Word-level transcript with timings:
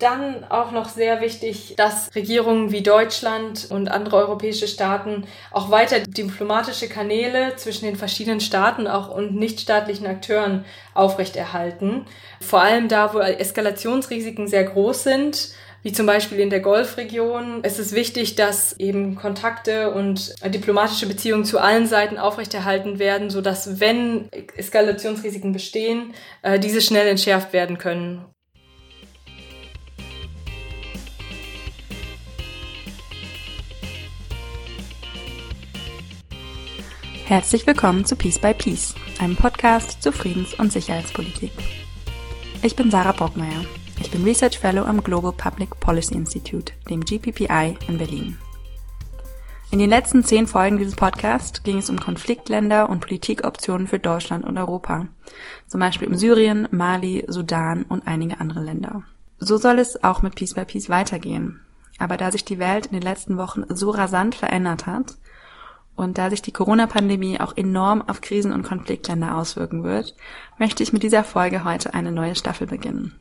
Dann 0.00 0.44
auch 0.48 0.72
noch 0.72 0.88
sehr 0.88 1.20
wichtig, 1.20 1.74
dass 1.76 2.14
Regierungen 2.14 2.72
wie 2.72 2.82
Deutschland 2.82 3.68
und 3.70 3.90
andere 3.90 4.16
europäische 4.16 4.66
Staaten 4.66 5.24
auch 5.52 5.70
weiter 5.70 6.00
diplomatische 6.00 6.88
Kanäle 6.88 7.54
zwischen 7.56 7.84
den 7.84 7.96
verschiedenen 7.96 8.40
Staaten 8.40 8.86
auch 8.86 9.14
und 9.14 9.36
nichtstaatlichen 9.36 10.06
Akteuren 10.06 10.64
aufrechterhalten. 10.94 12.06
Vor 12.40 12.62
allem 12.62 12.88
da, 12.88 13.12
wo 13.12 13.18
Eskalationsrisiken 13.18 14.48
sehr 14.48 14.64
groß 14.64 15.04
sind 15.04 15.54
wie 15.82 15.92
zum 15.92 16.06
Beispiel 16.06 16.40
in 16.40 16.50
der 16.50 16.60
Golfregion. 16.60 17.60
Es 17.62 17.78
ist 17.78 17.94
wichtig, 17.94 18.34
dass 18.34 18.78
eben 18.78 19.14
Kontakte 19.14 19.92
und 19.92 20.34
diplomatische 20.44 21.06
Beziehungen 21.06 21.44
zu 21.44 21.58
allen 21.58 21.86
Seiten 21.86 22.18
aufrechterhalten 22.18 22.98
werden, 22.98 23.30
sodass, 23.30 23.80
wenn 23.80 24.28
Eskalationsrisiken 24.56 25.52
bestehen, 25.52 26.12
äh, 26.42 26.58
diese 26.58 26.82
schnell 26.82 27.08
entschärft 27.08 27.52
werden 27.52 27.78
können. 27.78 28.26
Herzlich 37.30 37.64
willkommen 37.64 38.04
zu 38.04 38.16
Peace 38.16 38.40
by 38.40 38.52
Peace, 38.52 38.92
einem 39.20 39.36
Podcast 39.36 40.02
zur 40.02 40.12
Friedens- 40.12 40.54
und 40.54 40.72
Sicherheitspolitik. 40.72 41.52
Ich 42.60 42.74
bin 42.74 42.90
Sarah 42.90 43.12
Brockmeier. 43.12 43.64
Ich 44.00 44.10
bin 44.10 44.24
Research 44.24 44.58
Fellow 44.58 44.82
am 44.82 45.00
Global 45.00 45.30
Public 45.30 45.78
Policy 45.78 46.16
Institute, 46.16 46.72
dem 46.90 47.04
GPPI 47.04 47.78
in 47.86 47.98
Berlin. 47.98 48.36
In 49.70 49.78
den 49.78 49.90
letzten 49.90 50.24
zehn 50.24 50.48
Folgen 50.48 50.78
dieses 50.78 50.96
Podcasts 50.96 51.62
ging 51.62 51.78
es 51.78 51.88
um 51.88 52.00
Konfliktländer 52.00 52.90
und 52.90 52.98
Politikoptionen 52.98 53.86
für 53.86 54.00
Deutschland 54.00 54.44
und 54.44 54.58
Europa, 54.58 55.06
zum 55.68 55.78
Beispiel 55.78 56.08
um 56.08 56.16
Syrien, 56.16 56.66
Mali, 56.72 57.24
Sudan 57.28 57.84
und 57.84 58.08
einige 58.08 58.40
andere 58.40 58.64
Länder. 58.64 59.04
So 59.38 59.56
soll 59.56 59.78
es 59.78 60.02
auch 60.02 60.22
mit 60.22 60.34
Peace 60.34 60.54
by 60.54 60.64
Peace 60.64 60.88
weitergehen. 60.88 61.60
Aber 61.96 62.16
da 62.16 62.32
sich 62.32 62.44
die 62.44 62.58
Welt 62.58 62.86
in 62.86 62.94
den 62.94 63.02
letzten 63.02 63.36
Wochen 63.36 63.62
so 63.68 63.90
rasant 63.90 64.34
verändert 64.34 64.86
hat 64.86 65.14
und 66.00 66.18
da 66.18 66.30
sich 66.30 66.42
die 66.42 66.52
Corona-Pandemie 66.52 67.40
auch 67.40 67.56
enorm 67.56 68.02
auf 68.02 68.20
Krisen- 68.20 68.52
und 68.52 68.62
Konfliktländer 68.62 69.36
auswirken 69.36 69.84
wird, 69.84 70.14
möchte 70.58 70.82
ich 70.82 70.92
mit 70.92 71.02
dieser 71.02 71.24
Folge 71.24 71.64
heute 71.64 71.94
eine 71.94 72.10
neue 72.10 72.34
Staffel 72.34 72.66
beginnen. 72.66 73.14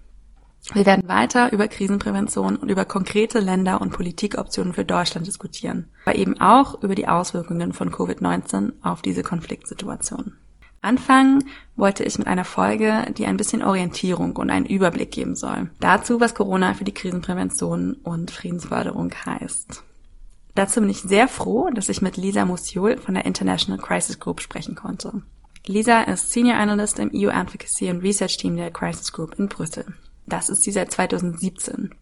Wir 0.73 0.85
werden 0.85 1.07
weiter 1.07 1.51
über 1.51 1.67
Krisenprävention 1.67 2.57
und 2.57 2.69
über 2.69 2.85
konkrete 2.85 3.39
Länder 3.39 3.81
und 3.81 3.91
Politikoptionen 3.91 4.73
für 4.73 4.85
Deutschland 4.85 5.25
diskutieren, 5.25 5.87
aber 6.05 6.15
eben 6.15 6.39
auch 6.39 6.81
über 6.83 6.95
die 6.95 7.07
Auswirkungen 7.07 7.73
von 7.73 7.91
Covid-19 7.91 8.73
auf 8.81 9.01
diese 9.01 9.23
Konfliktsituation. 9.23 10.33
Anfangen 10.81 11.43
wollte 11.75 12.03
ich 12.03 12.17
mit 12.17 12.27
einer 12.27 12.45
Folge, 12.45 13.05
die 13.17 13.25
ein 13.25 13.37
bisschen 13.37 13.63
Orientierung 13.63 14.37
und 14.37 14.49
einen 14.49 14.65
Überblick 14.65 15.11
geben 15.11 15.35
soll. 15.35 15.69
Dazu, 15.81 16.21
was 16.21 16.35
Corona 16.35 16.73
für 16.73 16.85
die 16.85 16.93
Krisenprävention 16.93 17.93
und 18.03 18.31
Friedensförderung 18.31 19.11
heißt. 19.25 19.83
Dazu 20.59 20.81
bin 20.81 20.89
ich 20.89 20.99
sehr 20.99 21.29
froh, 21.29 21.69
dass 21.73 21.87
ich 21.87 22.01
mit 22.01 22.17
Lisa 22.17 22.43
Musiol 22.43 22.97
von 22.97 23.13
der 23.13 23.23
International 23.23 23.79
Crisis 23.79 24.19
Group 24.19 24.41
sprechen 24.41 24.75
konnte. 24.75 25.21
Lisa 25.65 26.01
ist 26.01 26.33
Senior 26.33 26.57
Analyst 26.57 26.99
im 26.99 27.11
EU 27.15 27.29
Advocacy 27.29 27.89
und 27.89 28.01
Research 28.01 28.35
Team 28.35 28.57
der 28.57 28.69
Crisis 28.69 29.13
Group 29.13 29.39
in 29.39 29.47
Brüssel. 29.47 29.85
Das 30.25 30.49
ist 30.49 30.63
sie 30.63 30.71
seit 30.71 30.91
2017. 30.91 31.95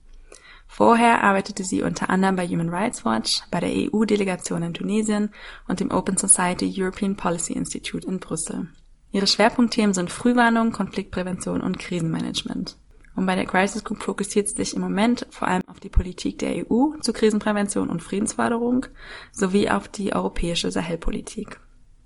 Vorher 0.66 1.24
arbeitete 1.24 1.64
sie 1.64 1.84
unter 1.84 2.10
anderem 2.10 2.36
bei 2.36 2.48
Human 2.48 2.70
Rights 2.70 3.06
Watch, 3.06 3.44
bei 3.52 3.60
der 3.60 3.70
EU-Delegation 3.70 4.64
in 4.64 4.74
Tunesien 4.74 5.30
und 5.68 5.80
dem 5.80 5.92
Open 5.92 6.18
Society 6.18 6.74
European 6.76 7.16
Policy 7.16 7.54
Institute 7.54 8.08
in 8.08 8.18
Brüssel. 8.18 8.70
Ihre 9.12 9.28
Schwerpunktthemen 9.28 9.94
sind 9.94 10.10
Frühwarnung, 10.10 10.72
Konfliktprävention 10.72 11.62
und 11.62 11.78
Krisenmanagement. 11.78 12.76
Und 13.18 13.26
bei 13.26 13.36
der 13.36 13.48
Crisis 13.48 13.84
Group 13.84 14.04
fokussiert 14.04 14.48
sie 14.48 14.56
sich 14.56 14.76
im 14.76 14.82
Moment 14.82 15.26
vor 15.32 15.48
allem 15.48 15.64
auf 15.66 15.80
die 15.80 15.90
Politik 15.90 16.38
der 16.38 16.70
EU 16.70 16.92
zur 17.02 17.16
Krisenprävention 17.16 17.90
und 17.90 18.04
Friedensförderung 18.04 18.86
sowie 19.32 19.70
auf 19.72 19.88
die 19.88 20.14
europäische 20.14 20.70
Sahelpolitik. 20.70 21.60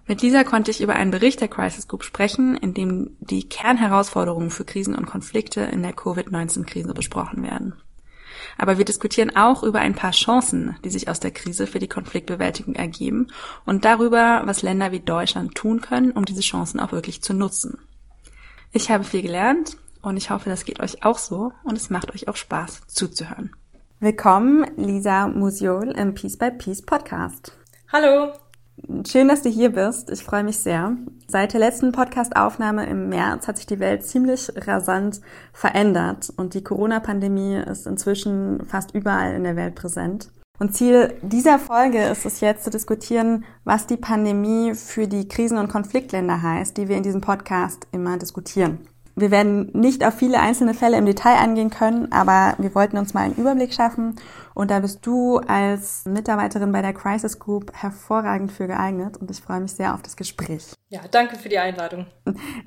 Mit 0.07 0.21
Lisa 0.21 0.45
konnte 0.45 0.71
ich 0.71 0.79
über 0.79 0.95
einen 0.95 1.11
Bericht 1.11 1.41
der 1.41 1.49
Crisis 1.49 1.89
Group 1.89 2.05
sprechen, 2.05 2.55
in 2.55 2.73
dem 2.73 3.17
die 3.19 3.43
Kernherausforderungen 3.43 4.51
für 4.51 4.63
Krisen 4.63 4.95
und 4.95 5.05
Konflikte 5.05 5.59
in 5.59 5.83
der 5.83 5.91
Covid-19-Krise 5.91 6.93
besprochen 6.93 7.43
werden. 7.43 7.75
Aber 8.57 8.77
wir 8.77 8.85
diskutieren 8.85 9.35
auch 9.35 9.63
über 9.63 9.79
ein 9.79 9.95
paar 9.95 10.11
Chancen, 10.11 10.77
die 10.85 10.89
sich 10.89 11.09
aus 11.09 11.19
der 11.19 11.31
Krise 11.31 11.67
für 11.67 11.79
die 11.79 11.89
Konfliktbewältigung 11.89 12.75
ergeben 12.75 13.27
und 13.65 13.83
darüber, 13.83 14.43
was 14.45 14.61
Länder 14.61 14.93
wie 14.93 15.01
Deutschland 15.01 15.55
tun 15.55 15.81
können, 15.81 16.11
um 16.11 16.23
diese 16.23 16.41
Chancen 16.41 16.79
auch 16.79 16.93
wirklich 16.93 17.21
zu 17.21 17.33
nutzen. 17.33 17.79
Ich 18.71 18.89
habe 18.89 19.03
viel 19.03 19.23
gelernt 19.23 19.75
und 20.01 20.17
ich 20.17 20.29
hoffe, 20.29 20.49
das 20.49 20.65
geht 20.65 20.79
euch 20.79 21.03
auch 21.03 21.17
so 21.17 21.51
und 21.63 21.77
es 21.77 21.89
macht 21.89 22.13
euch 22.13 22.27
auch 22.27 22.35
Spaß 22.35 22.81
zuzuhören. 22.87 23.55
Willkommen, 23.99 24.65
Lisa 24.77 25.27
Musiol 25.27 25.91
im 25.91 26.13
Peace 26.13 26.37
by 26.37 26.51
Peace 26.51 26.81
Podcast. 26.81 27.57
Hallo! 27.91 28.33
Schön, 29.07 29.27
dass 29.27 29.43
du 29.43 29.49
hier 29.49 29.69
bist. 29.71 30.09
Ich 30.09 30.23
freue 30.23 30.43
mich 30.43 30.57
sehr. 30.57 30.97
Seit 31.27 31.53
der 31.53 31.59
letzten 31.59 31.91
Podcast-Aufnahme 31.91 32.87
im 32.87 33.09
März 33.09 33.47
hat 33.47 33.57
sich 33.57 33.67
die 33.67 33.79
Welt 33.79 34.03
ziemlich 34.05 34.51
rasant 34.55 35.21
verändert 35.53 36.33
und 36.35 36.55
die 36.55 36.63
Corona-Pandemie 36.63 37.57
ist 37.57 37.85
inzwischen 37.85 38.65
fast 38.65 38.95
überall 38.95 39.35
in 39.35 39.43
der 39.43 39.55
Welt 39.55 39.75
präsent. 39.75 40.31
Und 40.57 40.75
Ziel 40.75 41.13
dieser 41.21 41.59
Folge 41.59 42.03
ist 42.03 42.25
es 42.25 42.39
jetzt 42.39 42.63
zu 42.63 42.69
diskutieren, 42.69 43.45
was 43.63 43.87
die 43.87 43.97
Pandemie 43.97 44.73
für 44.73 45.07
die 45.07 45.27
Krisen- 45.27 45.57
und 45.57 45.69
Konfliktländer 45.69 46.41
heißt, 46.41 46.77
die 46.77 46.87
wir 46.87 46.97
in 46.97 47.03
diesem 47.03 47.21
Podcast 47.21 47.87
immer 47.91 48.17
diskutieren. 48.17 48.79
Wir 49.15 49.31
werden 49.31 49.69
nicht 49.73 50.05
auf 50.05 50.13
viele 50.13 50.39
einzelne 50.39 50.73
Fälle 50.73 50.97
im 50.97 51.05
Detail 51.05 51.37
eingehen 51.37 51.69
können, 51.69 52.11
aber 52.11 52.55
wir 52.57 52.73
wollten 52.75 52.97
uns 52.97 53.13
mal 53.13 53.21
einen 53.21 53.35
Überblick 53.35 53.73
schaffen 53.73 54.15
und 54.53 54.71
da 54.71 54.79
bist 54.79 55.05
du 55.05 55.37
als 55.37 56.05
Mitarbeiterin 56.05 56.71
bei 56.71 56.81
der 56.81 56.93
Crisis 56.93 57.39
Group 57.39 57.71
hervorragend 57.73 58.51
für 58.51 58.67
geeignet 58.67 59.17
und 59.17 59.31
ich 59.31 59.41
freue 59.41 59.61
mich 59.61 59.73
sehr 59.73 59.93
auf 59.93 60.01
das 60.01 60.15
Gespräch. 60.15 60.73
Ja, 60.89 60.99
danke 61.09 61.37
für 61.37 61.47
die 61.47 61.57
Einladung. 61.57 62.05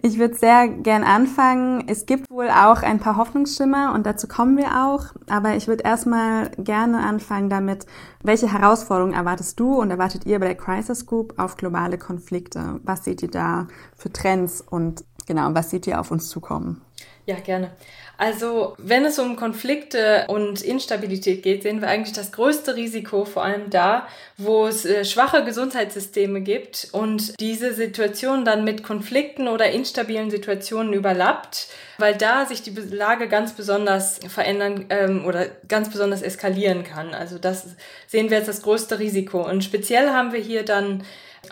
Ich 0.02 0.18
würde 0.18 0.34
sehr 0.34 0.68
gern 0.68 1.04
anfangen. 1.04 1.84
Es 1.88 2.06
gibt 2.06 2.30
wohl 2.30 2.48
auch 2.48 2.82
ein 2.82 2.98
paar 2.98 3.16
Hoffnungsschimmer 3.16 3.92
und 3.94 4.06
dazu 4.06 4.28
kommen 4.28 4.56
wir 4.56 4.86
auch, 4.86 5.06
aber 5.28 5.56
ich 5.56 5.68
würde 5.68 5.84
erstmal 5.84 6.50
gerne 6.56 7.00
anfangen 7.00 7.50
damit, 7.50 7.86
welche 8.22 8.50
Herausforderungen 8.50 9.14
erwartest 9.14 9.60
du 9.60 9.74
und 9.74 9.90
erwartet 9.90 10.24
ihr 10.24 10.38
bei 10.40 10.46
der 10.46 10.56
Crisis 10.56 11.04
Group 11.04 11.38
auf 11.38 11.56
globale 11.56 11.98
Konflikte? 11.98 12.80
Was 12.82 13.04
seht 13.04 13.22
ihr 13.22 13.30
da 13.30 13.68
für 13.94 14.10
Trends 14.10 14.62
und 14.62 15.04
Genau, 15.26 15.54
was 15.54 15.70
seht 15.70 15.86
ihr 15.86 16.00
auf 16.00 16.10
uns 16.10 16.28
zukommen? 16.28 16.82
Ja, 17.26 17.36
gerne. 17.36 17.70
Also, 18.16 18.74
wenn 18.78 19.04
es 19.04 19.18
um 19.18 19.34
Konflikte 19.34 20.26
und 20.28 20.62
Instabilität 20.62 21.42
geht, 21.42 21.62
sehen 21.62 21.80
wir 21.80 21.88
eigentlich 21.88 22.14
das 22.14 22.30
größte 22.30 22.76
Risiko 22.76 23.24
vor 23.24 23.42
allem 23.42 23.70
da, 23.70 24.06
wo 24.36 24.66
es 24.66 24.84
äh, 24.84 25.04
schwache 25.04 25.42
Gesundheitssysteme 25.42 26.42
gibt 26.42 26.88
und 26.92 27.40
diese 27.40 27.72
Situation 27.72 28.44
dann 28.44 28.62
mit 28.62 28.84
Konflikten 28.84 29.48
oder 29.48 29.70
instabilen 29.70 30.30
Situationen 30.30 30.92
überlappt, 30.92 31.68
weil 31.98 32.14
da 32.14 32.46
sich 32.46 32.62
die 32.62 32.70
Lage 32.70 33.26
ganz 33.26 33.54
besonders 33.54 34.20
verändern 34.28 34.84
ähm, 34.90 35.24
oder 35.24 35.46
ganz 35.66 35.90
besonders 35.90 36.22
eskalieren 36.22 36.84
kann. 36.84 37.14
Also 37.14 37.38
das 37.38 37.74
sehen 38.06 38.30
wir 38.30 38.36
jetzt 38.36 38.48
das 38.48 38.62
größte 38.62 39.00
Risiko. 39.00 39.48
Und 39.48 39.64
speziell 39.64 40.10
haben 40.10 40.32
wir 40.32 40.40
hier 40.40 40.64
dann 40.64 41.02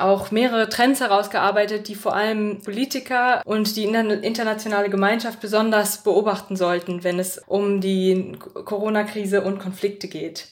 auch 0.00 0.30
mehrere 0.30 0.68
Trends 0.68 1.00
herausgearbeitet, 1.00 1.88
die 1.88 1.94
vor 1.94 2.14
allem 2.14 2.60
Politiker 2.62 3.42
und 3.44 3.76
die 3.76 3.84
internationale 3.84 4.90
Gemeinschaft 4.90 5.40
besonders 5.40 6.02
beobachten 6.02 6.56
sollten, 6.56 7.04
wenn 7.04 7.18
es 7.18 7.38
um 7.46 7.80
die 7.80 8.32
Corona-Krise 8.38 9.42
und 9.42 9.58
Konflikte 9.58 10.08
geht. 10.08 10.51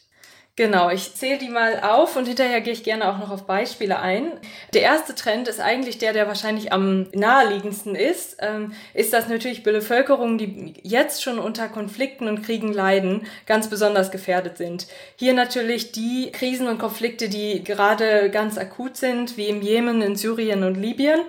Genau, 0.61 0.91
ich 0.91 1.15
zähle 1.15 1.39
die 1.39 1.49
mal 1.49 1.81
auf 1.81 2.17
und 2.17 2.27
hinterher 2.27 2.61
gehe 2.61 2.75
ich 2.75 2.85
gerne 2.85 3.11
auch 3.11 3.17
noch 3.17 3.31
auf 3.31 3.47
Beispiele 3.47 3.99
ein. 3.99 4.31
Der 4.75 4.83
erste 4.83 5.15
Trend 5.15 5.49
ist 5.49 5.59
eigentlich 5.59 5.97
der, 5.97 6.13
der 6.13 6.27
wahrscheinlich 6.27 6.71
am 6.71 7.07
naheliegendsten 7.15 7.95
ist, 7.95 8.37
ähm, 8.41 8.75
ist, 8.93 9.15
dass 9.15 9.27
natürlich 9.27 9.63
Bevölkerungen, 9.63 10.37
die 10.37 10.75
jetzt 10.83 11.23
schon 11.23 11.39
unter 11.39 11.71
Konflikten 11.71 12.29
und 12.29 12.43
Kriegen 12.43 12.75
leiden, 12.75 13.27
ganz 13.47 13.71
besonders 13.71 14.11
gefährdet 14.11 14.59
sind. 14.59 14.87
Hier 15.17 15.33
natürlich 15.33 15.93
die 15.93 16.31
Krisen 16.31 16.69
und 16.69 16.77
Konflikte, 16.77 17.31
die 17.31 17.65
gerade 17.65 18.29
ganz 18.29 18.59
akut 18.59 18.99
sind, 18.99 19.39
wie 19.39 19.47
im 19.47 19.63
Jemen, 19.63 20.03
in 20.03 20.15
Syrien 20.15 20.63
und 20.65 20.75
Libyen 20.75 21.21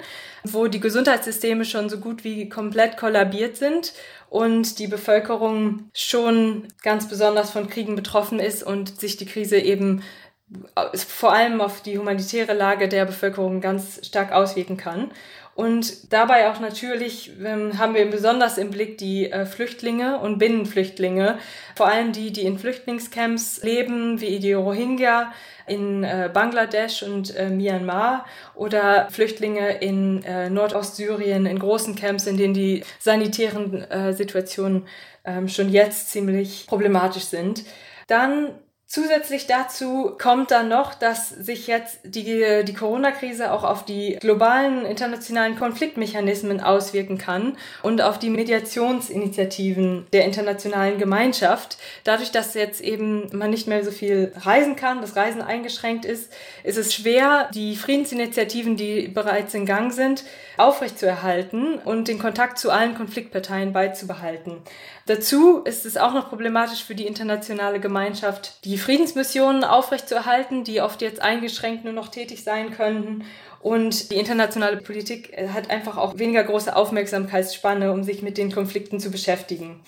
wo 0.44 0.68
die 0.68 0.80
Gesundheitssysteme 0.80 1.66
schon 1.66 1.90
so 1.90 2.00
gut 2.00 2.24
wie 2.24 2.50
komplett 2.50 2.98
kollabiert 2.98 3.58
sind 3.58 3.94
und 4.30 4.80
die 4.80 4.88
Bevölkerung 4.88 5.90
schon 5.94 6.68
ganz 6.84 7.08
besonders 7.08 7.52
von 7.52 7.70
Kriegen 7.70 7.96
betroffen 7.96 8.40
ist 8.40 8.64
und 8.64 9.00
sich 9.00 9.18
die 9.18 9.26
Krise 9.26 9.58
eben 9.58 10.04
vor 10.94 11.34
allem 11.34 11.62
auf 11.62 11.82
die 11.82 11.98
humanitäre 11.98 12.54
Lage 12.54 12.90
der 12.90 13.06
Bevölkerung 13.06 13.62
ganz 13.62 14.06
stark 14.06 14.34
auswirken 14.34 14.78
kann. 14.78 15.12
Und 15.54 16.14
dabei 16.14 16.50
auch 16.50 16.60
natürlich 16.60 17.32
ähm, 17.44 17.78
haben 17.78 17.94
wir 17.94 18.10
besonders 18.10 18.58
im 18.58 18.72
Blick 18.72 18.98
die 18.98 19.30
äh, 19.30 19.46
Flüchtlinge 19.46 20.20
und 20.20 20.38
Binnenflüchtlinge, 20.38 21.40
vor 21.76 21.88
allem 21.88 22.14
die, 22.14 22.32
die 22.32 22.44
in 22.44 22.58
Flüchtlingscamps 22.58 23.62
leben, 23.62 24.22
wie 24.22 24.40
die 24.40 24.54
Rohingya 24.54 25.34
in 25.72 26.04
äh, 26.04 26.30
Bangladesch 26.32 27.02
und 27.02 27.34
äh, 27.36 27.50
Myanmar 27.50 28.26
oder 28.56 29.10
Flüchtlinge 29.10 29.78
in 29.80 30.24
äh, 30.24 30.50
Nordostsyrien 30.50 31.46
in 31.46 31.58
großen 31.58 31.96
Camps, 31.96 32.28
in 32.28 32.38
denen 32.38 32.54
die 32.54 32.84
sanitären 33.00 33.90
äh, 33.90 34.14
Situationen 34.14 34.88
ähm, 35.24 35.48
schon 35.48 35.70
jetzt 35.70 36.10
ziemlich 36.10 36.68
problematisch 36.68 37.24
sind. 37.24 37.64
Dann 38.08 38.50
Zusätzlich 38.94 39.48
dazu 39.48 40.18
kommt 40.20 40.52
dann 40.52 40.68
noch, 40.68 40.94
dass 40.94 41.30
sich 41.30 41.68
jetzt 41.68 42.00
die, 42.04 42.66
die 42.66 42.74
Corona-Krise 42.74 43.54
auch 43.54 43.64
auf 43.64 43.86
die 43.86 44.18
globalen 44.20 44.86
internationalen 44.86 45.58
Konfliktmechanismen 45.58 46.60
auswirken 46.60 47.18
kann 47.18 47.56
und 47.84 48.02
auf 48.02 48.20
die 48.20 48.30
Mediationsinitiativen 48.30 50.08
der 50.12 50.26
internationalen 50.26 50.98
Gemeinschaft. 50.98 51.78
Dadurch, 52.04 52.32
dass 52.32 52.54
jetzt 52.54 52.82
eben 52.82 53.30
man 53.32 53.52
nicht 53.52 53.66
mehr 53.66 53.86
so 53.86 53.92
viel 53.92 54.34
reisen 54.36 54.76
kann, 54.76 55.00
das 55.00 55.16
Reisen 55.16 55.42
eingeschränkt 55.42 56.04
ist, 56.04 56.30
ist 56.66 56.78
es 56.78 56.94
schwer, 56.94 57.50
die 57.54 57.78
Friedensinitiativen, 57.78 58.76
die 58.76 59.08
bereits 59.08 59.54
in 59.54 59.66
Gang 59.66 59.94
sind, 59.94 60.26
aufrechtzuerhalten 60.58 61.76
und 61.76 62.10
den 62.10 62.20
Kontakt 62.20 62.60
zu 62.60 62.72
allen 62.72 62.96
Konfliktparteien 62.96 63.72
beizubehalten. 63.72 64.58
Dazu 65.12 65.58
ist 65.66 65.86
es 65.86 65.98
auch 65.98 66.14
noch 66.14 66.30
problematisch 66.30 66.86
für 66.86 66.96
die 66.96 67.06
internationale 67.06 67.82
Gemeinschaft, 67.82 68.64
die 68.64 68.78
Friedensmissionen 68.78 69.66
aufrechtzuerhalten, 69.66 70.64
die 70.64 70.80
oft 70.80 71.02
jetzt 71.02 71.22
eingeschränkt 71.22 71.84
nur 71.84 71.92
noch 71.92 72.08
tätig 72.08 72.46
sein 72.46 72.72
könnten. 72.72 73.26
Und 73.60 74.10
die 74.10 74.16
internationale 74.16 74.78
Politik 74.78 75.38
hat 75.54 75.70
einfach 75.70 75.98
auch 75.98 76.18
weniger 76.18 76.46
große 76.46 76.74
Aufmerksamkeitsspanne, 76.74 77.92
um 77.92 78.06
sich 78.06 78.22
mit 78.22 78.38
den 78.38 78.54
Konflikten 78.54 79.02
zu 79.02 79.12
beschäftigen. 79.12 79.82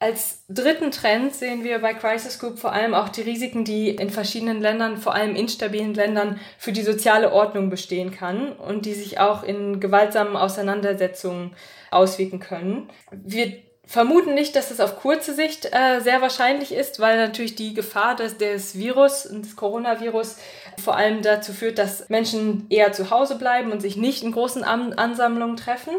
Als 0.00 0.42
dritten 0.48 0.90
Trend 0.90 1.32
sehen 1.32 1.62
wir 1.62 1.78
bei 1.78 1.94
Crisis 1.94 2.40
Group 2.40 2.58
vor 2.58 2.72
allem 2.72 2.92
auch 2.92 3.08
die 3.08 3.22
Risiken, 3.22 3.64
die 3.64 3.90
in 3.90 4.10
verschiedenen 4.10 4.60
Ländern, 4.60 4.96
vor 4.96 5.14
allem 5.14 5.36
instabilen 5.36 5.94
Ländern, 5.94 6.40
für 6.58 6.72
die 6.72 6.82
soziale 6.82 7.32
Ordnung 7.32 7.70
bestehen 7.70 8.10
kann 8.10 8.50
und 8.50 8.84
die 8.84 8.94
sich 8.94 9.20
auch 9.20 9.44
in 9.44 9.78
gewaltsamen 9.78 10.34
Auseinandersetzungen 10.34 11.54
auswirken 11.92 12.40
können. 12.40 12.90
Wir 13.12 13.64
vermuten 13.86 14.34
nicht, 14.34 14.56
dass 14.56 14.72
es 14.72 14.80
auf 14.80 14.98
kurze 14.98 15.32
Sicht 15.32 15.66
äh, 15.72 16.00
sehr 16.00 16.20
wahrscheinlich 16.20 16.72
ist, 16.72 16.98
weil 16.98 17.16
natürlich 17.16 17.54
die 17.54 17.72
Gefahr 17.72 18.16
des, 18.16 18.36
des 18.36 18.76
Virus 18.76 19.22
des 19.22 19.54
Coronavirus 19.54 20.36
vor 20.82 20.96
allem 20.96 21.22
dazu 21.22 21.52
führt, 21.52 21.78
dass 21.78 22.08
Menschen 22.08 22.66
eher 22.68 22.92
zu 22.92 23.10
Hause 23.10 23.36
bleiben 23.36 23.70
und 23.70 23.80
sich 23.80 23.96
nicht 23.96 24.24
in 24.24 24.32
großen 24.32 24.64
An 24.64 24.92
Ansammlungen 24.94 25.56
treffen. 25.56 25.94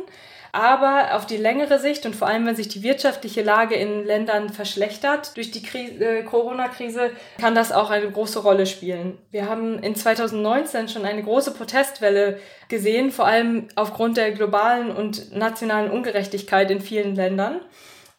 Aber 0.52 1.16
auf 1.16 1.26
die 1.26 1.38
längere 1.38 1.80
Sicht 1.80 2.06
und 2.06 2.16
vor 2.16 2.28
allem, 2.28 2.46
wenn 2.46 2.56
sich 2.56 2.68
die 2.68 2.84
wirtschaftliche 2.84 3.42
Lage 3.42 3.76
in 3.76 4.06
Ländern 4.06 4.50
verschlechtert 4.50 5.36
durch 5.36 5.52
die 5.52 5.64
äh, 5.78 6.24
Corona-Krise, 6.24 7.12
kann 7.40 7.56
das 7.56 7.72
auch 7.72 7.90
eine 7.90 8.10
große 8.10 8.40
Rolle 8.40 8.66
spielen. 8.66 9.18
Wir 9.32 9.50
haben 9.50 9.80
in 9.80 9.96
2019 9.96 10.90
schon 10.90 11.06
eine 11.06 11.24
große 11.24 11.52
Protestwelle 11.52 12.40
gesehen, 12.70 13.12
vor 13.12 13.28
allem 13.28 13.68
aufgrund 13.76 14.18
der 14.18 14.32
globalen 14.32 14.92
und 14.92 15.36
nationalen 15.36 15.92
Ungerechtigkeit 15.92 16.70
in 16.72 16.82
vielen 16.82 17.16
Ländern. 17.16 17.62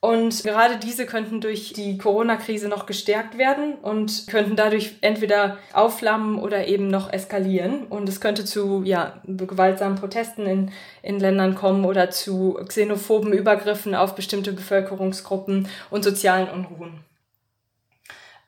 Und 0.01 0.45
gerade 0.45 0.77
diese 0.77 1.07
könnten 1.07 1.41
durch 1.41 1.73
die 1.73 1.99
Corona-Krise 1.99 2.69
noch 2.69 2.87
gestärkt 2.87 3.37
werden 3.37 3.75
und 3.75 4.29
könnten 4.29 4.55
dadurch 4.55 4.95
entweder 5.01 5.59
aufflammen 5.73 6.39
oder 6.39 6.69
eben 6.69 6.87
noch 6.87 7.13
eskalieren. 7.13 7.85
Und 7.89 8.09
es 8.09 8.21
könnte 8.21 8.45
zu 8.45 8.85
ja, 8.85 9.21
gewaltsamen 9.25 9.99
Protesten 9.99 10.47
in, 10.47 10.71
in 11.03 11.19
Ländern 11.19 11.57
kommen 11.57 11.85
oder 11.85 12.11
zu 12.11 12.61
xenophoben 12.65 13.33
Übergriffen 13.33 13.97
auf 13.97 14.15
bestimmte 14.15 14.53
Bevölkerungsgruppen 14.53 15.69
und 15.91 16.05
sozialen 16.05 16.49
Unruhen. 16.49 17.01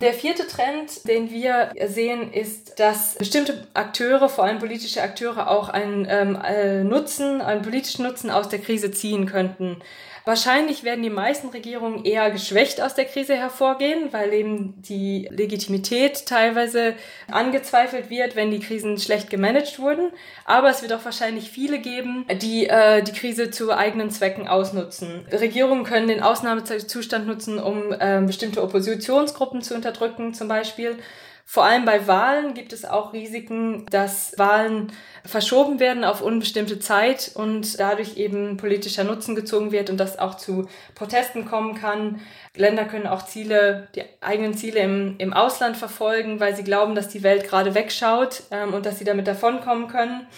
Der 0.00 0.14
vierte 0.14 0.46
Trend, 0.46 1.06
den 1.08 1.30
wir 1.30 1.72
sehen, 1.88 2.32
ist, 2.32 2.78
dass 2.78 3.16
bestimmte 3.16 3.66
Akteure, 3.74 4.30
vor 4.30 4.44
allem 4.44 4.58
politische 4.58 5.02
Akteure, 5.02 5.50
auch 5.50 5.68
einen 5.68 6.06
ähm, 6.08 6.38
äh, 6.42 6.84
Nutzen, 6.84 7.42
einen 7.42 7.60
politischen 7.60 8.04
Nutzen 8.04 8.30
aus 8.30 8.48
der 8.48 8.60
Krise 8.60 8.92
ziehen 8.92 9.26
könnten. 9.26 9.82
Wahrscheinlich 10.24 10.84
werden 10.84 11.02
die 11.02 11.10
meisten 11.10 11.48
Regierungen 11.48 12.04
eher 12.04 12.30
geschwächt 12.30 12.80
aus 12.80 12.94
der 12.94 13.06
Krise 13.06 13.34
hervorgehen, 13.36 14.12
weil 14.12 14.32
eben 14.32 14.80
die 14.82 15.28
Legitimität 15.30 16.26
teilweise 16.26 16.94
angezweifelt 17.30 18.10
wird, 18.10 18.36
wenn 18.36 18.50
die 18.50 18.60
Krisen 18.60 18.98
schlecht 18.98 19.30
gemanagt 19.30 19.78
wurden. 19.78 20.10
Aber 20.44 20.70
es 20.70 20.82
wird 20.82 20.92
auch 20.92 21.04
wahrscheinlich 21.04 21.50
viele 21.50 21.78
geben, 21.78 22.26
die 22.40 22.68
äh, 22.68 23.02
die 23.02 23.12
Krise 23.12 23.50
zu 23.50 23.72
eigenen 23.72 24.10
Zwecken 24.10 24.46
ausnutzen. 24.46 25.26
Regierungen 25.32 25.84
können 25.84 26.08
den 26.08 26.22
Ausnahmezustand 26.22 27.26
nutzen, 27.26 27.58
um 27.58 27.92
äh, 27.92 28.20
bestimmte 28.26 28.62
Oppositionsgruppen 28.62 29.62
zu 29.62 29.74
unterdrücken, 29.74 30.34
zum 30.34 30.48
Beispiel. 30.48 30.96
Vor 31.52 31.64
allem 31.64 31.84
bei 31.84 32.06
Wahlen 32.06 32.54
gibt 32.54 32.72
es 32.72 32.84
auch 32.84 33.12
Risiken, 33.12 33.84
dass 33.90 34.34
Wahlen 34.38 34.92
verschoben 35.24 35.80
werden 35.80 36.04
auf 36.04 36.22
unbestimmte 36.22 36.78
Zeit 36.78 37.32
und 37.34 37.80
dadurch 37.80 38.18
eben 38.18 38.56
politischer 38.56 39.02
Nutzen 39.02 39.34
gezogen 39.34 39.72
wird 39.72 39.90
und 39.90 39.96
das 39.96 40.16
auch 40.16 40.36
zu 40.36 40.68
Protesten 40.94 41.46
kommen 41.46 41.74
kann. 41.74 42.20
Länder 42.54 42.84
können 42.84 43.08
auch 43.08 43.26
Ziele, 43.26 43.88
die 43.96 44.04
eigenen 44.20 44.54
Ziele 44.54 44.78
im, 44.78 45.16
im 45.18 45.32
Ausland 45.32 45.76
verfolgen, 45.76 46.38
weil 46.38 46.54
sie 46.54 46.62
glauben, 46.62 46.94
dass 46.94 47.08
die 47.08 47.24
Welt 47.24 47.48
gerade 47.48 47.74
wegschaut 47.74 48.44
ähm, 48.52 48.72
und 48.72 48.86
dass 48.86 49.00
sie 49.00 49.04
damit 49.04 49.26
davonkommen 49.26 49.88
können. 49.88 50.28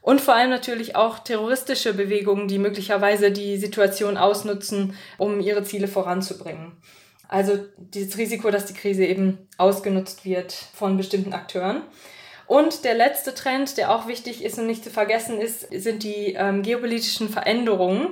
Und 0.00 0.20
vor 0.20 0.34
allem 0.34 0.50
natürlich 0.50 0.96
auch 0.96 1.20
terroristische 1.20 1.94
Bewegungen, 1.94 2.48
die 2.48 2.58
möglicherweise 2.58 3.30
die 3.30 3.56
Situation 3.56 4.16
ausnutzen, 4.16 4.96
um 5.16 5.38
ihre 5.38 5.62
Ziele 5.62 5.86
voranzubringen. 5.86 6.72
Also 7.30 7.60
dieses 7.76 8.18
Risiko, 8.18 8.50
dass 8.50 8.66
die 8.66 8.74
Krise 8.74 9.06
eben 9.06 9.38
ausgenutzt 9.56 10.24
wird 10.24 10.52
von 10.52 10.96
bestimmten 10.96 11.32
Akteuren. 11.32 11.82
Und 12.48 12.84
der 12.84 12.94
letzte 12.94 13.32
Trend, 13.34 13.76
der 13.76 13.94
auch 13.94 14.08
wichtig 14.08 14.42
ist 14.42 14.58
und 14.58 14.66
nicht 14.66 14.82
zu 14.82 14.90
vergessen 14.90 15.40
ist, 15.40 15.68
sind 15.72 16.02
die 16.02 16.34
ähm, 16.36 16.64
geopolitischen 16.64 17.28
Veränderungen, 17.28 18.08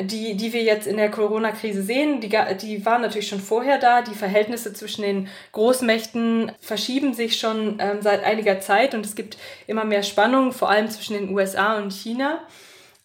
die, 0.00 0.36
die 0.36 0.52
wir 0.52 0.62
jetzt 0.62 0.86
in 0.86 0.96
der 0.96 1.10
Corona-Krise 1.10 1.82
sehen. 1.82 2.20
Die, 2.20 2.28
die 2.28 2.86
waren 2.86 3.02
natürlich 3.02 3.26
schon 3.26 3.40
vorher 3.40 3.78
da. 3.78 4.02
Die 4.02 4.14
Verhältnisse 4.14 4.72
zwischen 4.72 5.02
den 5.02 5.28
Großmächten 5.50 6.52
verschieben 6.60 7.14
sich 7.14 7.40
schon 7.40 7.78
ähm, 7.80 8.00
seit 8.00 8.22
einiger 8.22 8.60
Zeit 8.60 8.94
und 8.94 9.04
es 9.04 9.16
gibt 9.16 9.38
immer 9.66 9.84
mehr 9.84 10.04
Spannungen, 10.04 10.52
vor 10.52 10.70
allem 10.70 10.88
zwischen 10.88 11.14
den 11.14 11.34
USA 11.34 11.78
und 11.78 11.92
China. 11.92 12.46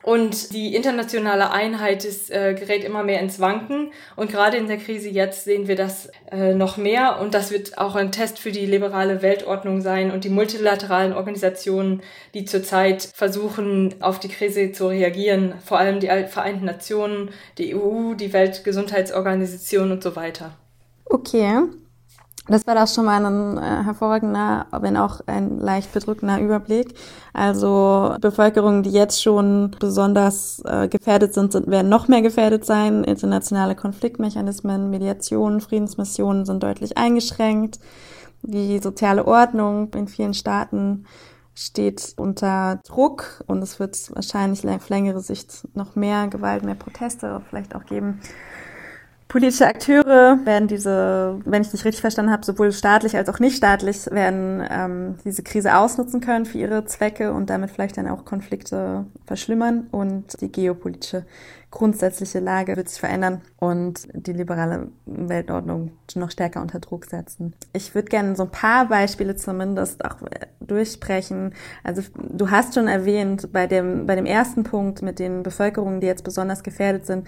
Und 0.07 0.53
die 0.53 0.73
internationale 0.73 1.51
Einheit 1.51 2.05
ist, 2.05 2.31
äh, 2.31 2.53
gerät 2.53 2.85
immer 2.85 3.03
mehr 3.03 3.19
ins 3.19 3.41
Wanken. 3.41 3.91
Und 4.15 4.31
gerade 4.31 4.55
in 4.55 4.67
der 4.67 4.77
Krise 4.77 5.09
jetzt 5.09 5.43
sehen 5.43 5.67
wir 5.67 5.75
das 5.75 6.09
äh, 6.31 6.53
noch 6.53 6.77
mehr. 6.77 7.19
Und 7.19 7.33
das 7.33 7.51
wird 7.51 7.77
auch 7.77 7.93
ein 7.95 8.13
Test 8.13 8.39
für 8.39 8.53
die 8.53 8.65
liberale 8.65 9.21
Weltordnung 9.21 9.81
sein 9.81 10.11
und 10.11 10.23
die 10.23 10.29
multilateralen 10.29 11.11
Organisationen, 11.11 12.03
die 12.33 12.45
zurzeit 12.45 13.09
versuchen, 13.13 13.95
auf 13.99 14.17
die 14.17 14.29
Krise 14.29 14.71
zu 14.71 14.87
reagieren. 14.87 15.55
Vor 15.65 15.77
allem 15.77 15.99
die 15.99 16.07
Vereinten 16.07 16.63
Nationen, 16.63 17.31
die 17.57 17.75
EU, 17.75 18.13
die 18.13 18.31
Weltgesundheitsorganisation 18.31 19.91
und 19.91 20.01
so 20.01 20.15
weiter. 20.15 20.55
Okay. 21.03 21.63
Das 22.49 22.65
war 22.65 22.75
doch 22.75 22.87
schon 22.87 23.05
mal 23.05 23.25
ein 23.25 23.57
äh, 23.57 23.83
hervorragender, 23.83 24.67
wenn 24.71 24.95
auch 24.95 25.19
ein 25.25 25.59
leicht 25.59 25.91
bedrückender 25.91 26.39
Überblick. 26.39 26.93
Also 27.33 28.15
Bevölkerungen, 28.21 28.83
die 28.83 28.91
jetzt 28.91 29.21
schon 29.21 29.75
besonders 29.79 30.61
äh, 30.65 30.87
gefährdet 30.87 31.33
sind, 31.33 31.51
sind, 31.51 31.67
werden 31.67 31.89
noch 31.89 32.07
mehr 32.07 32.21
gefährdet 32.21 32.65
sein. 32.65 33.03
Internationale 33.03 33.75
Konfliktmechanismen, 33.75 34.89
Mediationen, 34.89 35.59
Friedensmissionen 35.59 36.45
sind 36.45 36.63
deutlich 36.63 36.97
eingeschränkt. 36.97 37.79
Die 38.43 38.79
soziale 38.79 39.27
Ordnung 39.27 39.93
in 39.93 40.07
vielen 40.07 40.33
Staaten 40.33 41.05
steht 41.53 42.13
unter 42.17 42.79
Druck 42.87 43.43
und 43.47 43.61
es 43.63 43.79
wird 43.79 44.15
wahrscheinlich 44.15 44.65
auf 44.67 44.89
längere 44.89 45.21
Sicht 45.21 45.67
noch 45.75 45.95
mehr 45.95 46.27
Gewalt, 46.27 46.63
mehr 46.63 46.75
Proteste 46.75 47.41
vielleicht 47.49 47.75
auch 47.75 47.85
geben. 47.85 48.21
Politische 49.27 49.67
Akteure 49.67 50.39
werden 50.45 50.69
diese, 50.69 51.41
wenn 51.43 51.61
ich 51.61 51.69
dich 51.69 51.83
richtig 51.83 51.99
verstanden 51.99 52.31
habe, 52.31 52.45
sowohl 52.45 52.71
staatlich 52.71 53.17
als 53.17 53.27
auch 53.27 53.39
nicht 53.39 53.57
staatlich, 53.57 54.05
werden 54.09 54.65
ähm, 54.69 55.15
diese 55.25 55.43
Krise 55.43 55.75
ausnutzen 55.75 56.21
können 56.21 56.45
für 56.45 56.57
ihre 56.57 56.85
Zwecke 56.85 57.33
und 57.33 57.49
damit 57.49 57.71
vielleicht 57.71 57.97
dann 57.97 58.07
auch 58.07 58.23
Konflikte 58.23 59.05
verschlimmern. 59.25 59.87
Und 59.91 60.39
die 60.39 60.49
geopolitische 60.49 61.25
grundsätzliche 61.69 62.39
Lage 62.39 62.77
wird 62.77 62.87
sich 62.87 62.99
verändern 62.99 63.41
und 63.59 64.07
die 64.13 64.31
liberale 64.31 64.87
Weltordnung 65.05 65.91
noch 66.15 66.31
stärker 66.31 66.61
unter 66.61 66.79
Druck 66.79 67.05
setzen. 67.05 67.53
Ich 67.73 67.93
würde 67.93 68.07
gerne 68.07 68.35
so 68.37 68.43
ein 68.43 68.51
paar 68.51 68.87
Beispiele 68.87 69.35
zumindest 69.35 70.05
auch 70.05 70.15
durchsprechen. 70.61 71.53
Also 71.83 72.01
du 72.15 72.49
hast 72.49 72.73
schon 72.75 72.87
erwähnt, 72.87 73.51
bei 73.51 73.67
dem, 73.67 74.05
bei 74.05 74.15
dem 74.15 74.25
ersten 74.25 74.63
Punkt 74.63 75.01
mit 75.01 75.19
den 75.19 75.43
Bevölkerungen, 75.43 75.99
die 75.99 76.07
jetzt 76.07 76.23
besonders 76.23 76.63
gefährdet 76.63 77.05
sind, 77.05 77.27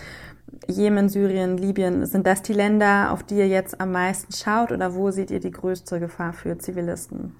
Jemen, 0.67 1.09
Syrien, 1.09 1.57
Libyen, 1.57 2.05
sind 2.05 2.27
das 2.27 2.41
die 2.41 2.53
Länder, 2.53 3.11
auf 3.11 3.23
die 3.23 3.35
ihr 3.35 3.47
jetzt 3.47 3.79
am 3.79 3.91
meisten 3.91 4.33
schaut 4.33 4.71
oder 4.71 4.95
wo 4.95 5.11
seht 5.11 5.31
ihr 5.31 5.39
die 5.39 5.51
größte 5.51 5.99
Gefahr 5.99 6.33
für 6.33 6.57
Zivilisten? 6.57 7.35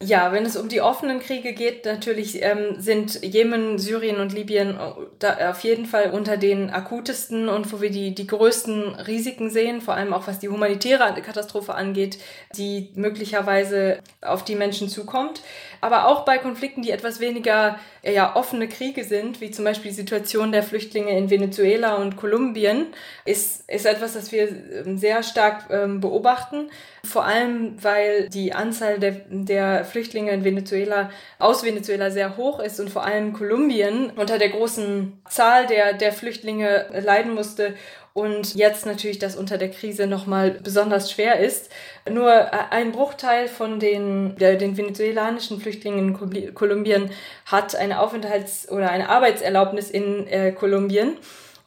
Ja, 0.00 0.30
wenn 0.30 0.46
es 0.46 0.56
um 0.56 0.68
die 0.68 0.80
offenen 0.80 1.18
Kriege 1.18 1.52
geht, 1.54 1.84
natürlich 1.84 2.40
ähm, 2.40 2.76
sind 2.78 3.20
Jemen, 3.24 3.78
Syrien 3.78 4.20
und 4.20 4.32
Libyen 4.32 4.76
äh, 4.76 4.92
da 5.18 5.50
auf 5.50 5.64
jeden 5.64 5.86
Fall 5.86 6.12
unter 6.12 6.36
den 6.36 6.70
akutesten 6.70 7.48
und 7.48 7.72
wo 7.72 7.80
wir 7.80 7.90
die, 7.90 8.14
die 8.14 8.28
größten 8.28 8.94
Risiken 8.94 9.50
sehen, 9.50 9.80
vor 9.80 9.94
allem 9.94 10.14
auch 10.14 10.28
was 10.28 10.38
die 10.38 10.48
humanitäre 10.48 11.20
Katastrophe 11.20 11.74
angeht, 11.74 12.20
die 12.54 12.92
möglicherweise 12.94 13.98
auf 14.20 14.44
die 14.44 14.54
Menschen 14.54 14.88
zukommt. 14.88 15.42
Aber 15.80 16.06
auch 16.06 16.24
bei 16.24 16.38
Konflikten, 16.38 16.82
die 16.82 16.90
etwas 16.90 17.20
weniger 17.20 17.78
ja, 18.02 18.34
offene 18.36 18.68
Kriege 18.68 19.04
sind, 19.04 19.40
wie 19.40 19.50
zum 19.50 19.64
Beispiel 19.64 19.90
die 19.90 19.96
Situation 19.96 20.52
der 20.52 20.62
Flüchtlinge 20.62 21.16
in 21.16 21.30
Venezuela 21.30 21.96
und 21.96 22.16
Kolumbien, 22.16 22.86
ist, 23.24 23.68
ist 23.68 23.86
etwas, 23.86 24.14
das 24.14 24.32
wir 24.32 24.48
ähm, 24.48 24.98
sehr 24.98 25.22
stark 25.22 25.66
ähm, 25.70 26.00
beobachten. 26.00 26.70
Vor 27.04 27.24
allem, 27.24 27.82
weil 27.82 28.28
die 28.28 28.52
Anzahl 28.52 28.98
der, 28.98 29.22
der 29.28 29.84
Flüchtlinge 29.84 30.32
in 30.32 30.44
Venezuela 30.44 31.10
aus 31.38 31.64
Venezuela 31.64 32.10
sehr 32.10 32.36
hoch 32.36 32.60
ist 32.60 32.80
und 32.80 32.90
vor 32.90 33.04
allem 33.04 33.32
Kolumbien 33.32 34.10
unter 34.16 34.38
der 34.38 34.50
großen 34.50 35.20
Zahl 35.28 35.66
der, 35.66 35.92
der 35.94 36.12
Flüchtlinge 36.12 36.86
leiden 37.00 37.34
musste 37.34 37.74
und 38.18 38.56
jetzt 38.56 38.84
natürlich 38.84 39.20
das 39.20 39.36
unter 39.36 39.58
der 39.58 39.70
Krise 39.70 40.08
nochmal 40.08 40.50
besonders 40.50 41.12
schwer 41.12 41.38
ist. 41.38 41.70
Nur 42.10 42.32
äh, 42.32 42.50
ein 42.70 42.90
Bruchteil 42.90 43.46
von 43.46 43.78
den, 43.78 44.34
der, 44.38 44.56
den 44.56 44.76
venezolanischen 44.76 45.60
Flüchtlingen 45.60 46.18
in 46.18 46.54
Kolumbien 46.54 47.10
hat 47.46 47.76
eine 47.76 48.00
Aufenthalts- 48.00 48.68
oder 48.68 48.90
eine 48.90 49.08
Arbeitserlaubnis 49.08 49.88
in 49.90 50.26
äh, 50.26 50.50
Kolumbien. 50.50 51.16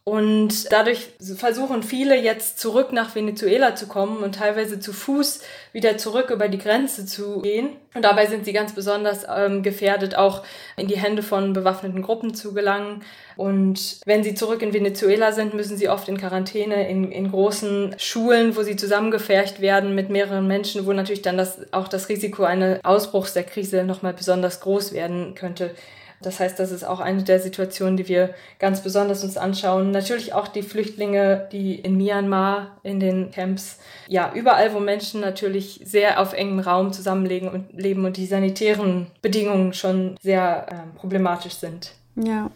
Und 0.03 0.71
dadurch 0.71 1.09
versuchen 1.35 1.83
viele 1.83 2.19
jetzt 2.19 2.59
zurück 2.59 2.91
nach 2.91 3.13
Venezuela 3.13 3.75
zu 3.75 3.85
kommen 3.85 4.23
und 4.23 4.33
teilweise 4.33 4.79
zu 4.79 4.93
Fuß 4.93 5.41
wieder 5.73 5.95
zurück 5.99 6.31
über 6.31 6.47
die 6.47 6.57
Grenze 6.57 7.05
zu 7.05 7.41
gehen. 7.41 7.69
Und 7.93 8.03
dabei 8.03 8.25
sind 8.25 8.45
sie 8.45 8.51
ganz 8.51 8.73
besonders 8.73 9.27
ähm, 9.29 9.61
gefährdet, 9.61 10.15
auch 10.15 10.43
in 10.75 10.87
die 10.87 10.97
Hände 10.97 11.21
von 11.21 11.53
bewaffneten 11.53 12.01
Gruppen 12.01 12.33
zu 12.33 12.51
gelangen. 12.55 13.03
Und 13.37 13.99
wenn 14.05 14.23
sie 14.23 14.33
zurück 14.33 14.63
in 14.63 14.73
Venezuela 14.73 15.33
sind, 15.33 15.53
müssen 15.53 15.77
sie 15.77 15.87
oft 15.87 16.09
in 16.09 16.17
Quarantäne 16.17 16.89
in, 16.89 17.11
in 17.11 17.29
großen 17.29 17.93
Schulen, 17.99 18.55
wo 18.55 18.63
sie 18.63 18.77
zusammengefercht 18.77 19.61
werden 19.61 19.93
mit 19.93 20.09
mehreren 20.09 20.47
Menschen, 20.47 20.87
wo 20.87 20.93
natürlich 20.93 21.21
dann 21.21 21.37
das, 21.37 21.71
auch 21.71 21.87
das 21.87 22.09
Risiko 22.09 22.43
eines 22.43 22.83
Ausbruchs 22.83 23.33
der 23.33 23.43
Krise 23.43 23.83
nochmal 23.83 24.13
besonders 24.13 24.61
groß 24.61 24.93
werden 24.93 25.35
könnte. 25.35 25.75
Das 26.21 26.39
heißt, 26.39 26.59
das 26.59 26.71
ist 26.71 26.83
auch 26.83 26.99
eine 26.99 27.23
der 27.23 27.39
Situationen, 27.39 27.97
die 27.97 28.07
wir 28.07 28.33
ganz 28.59 28.81
besonders 28.81 29.23
uns 29.23 29.37
anschauen. 29.37 29.91
Natürlich 29.91 30.33
auch 30.33 30.47
die 30.47 30.61
Flüchtlinge, 30.61 31.47
die 31.51 31.75
in 31.75 31.97
Myanmar 31.97 32.77
in 32.83 32.99
den 32.99 33.31
Camps, 33.31 33.79
ja, 34.07 34.31
überall, 34.33 34.73
wo 34.73 34.79
Menschen 34.79 35.21
natürlich 35.21 35.81
sehr 35.83 36.19
auf 36.19 36.33
engem 36.33 36.59
Raum 36.59 36.93
zusammenleben 36.93 37.49
und 37.49 37.73
leben 37.73 38.05
und 38.05 38.17
die 38.17 38.25
sanitären 38.25 39.07
Bedingungen 39.21 39.73
schon 39.73 40.15
sehr 40.21 40.67
äh, 40.69 40.97
problematisch 40.97 41.53
sind. 41.53 41.93
Ja, 42.15 42.51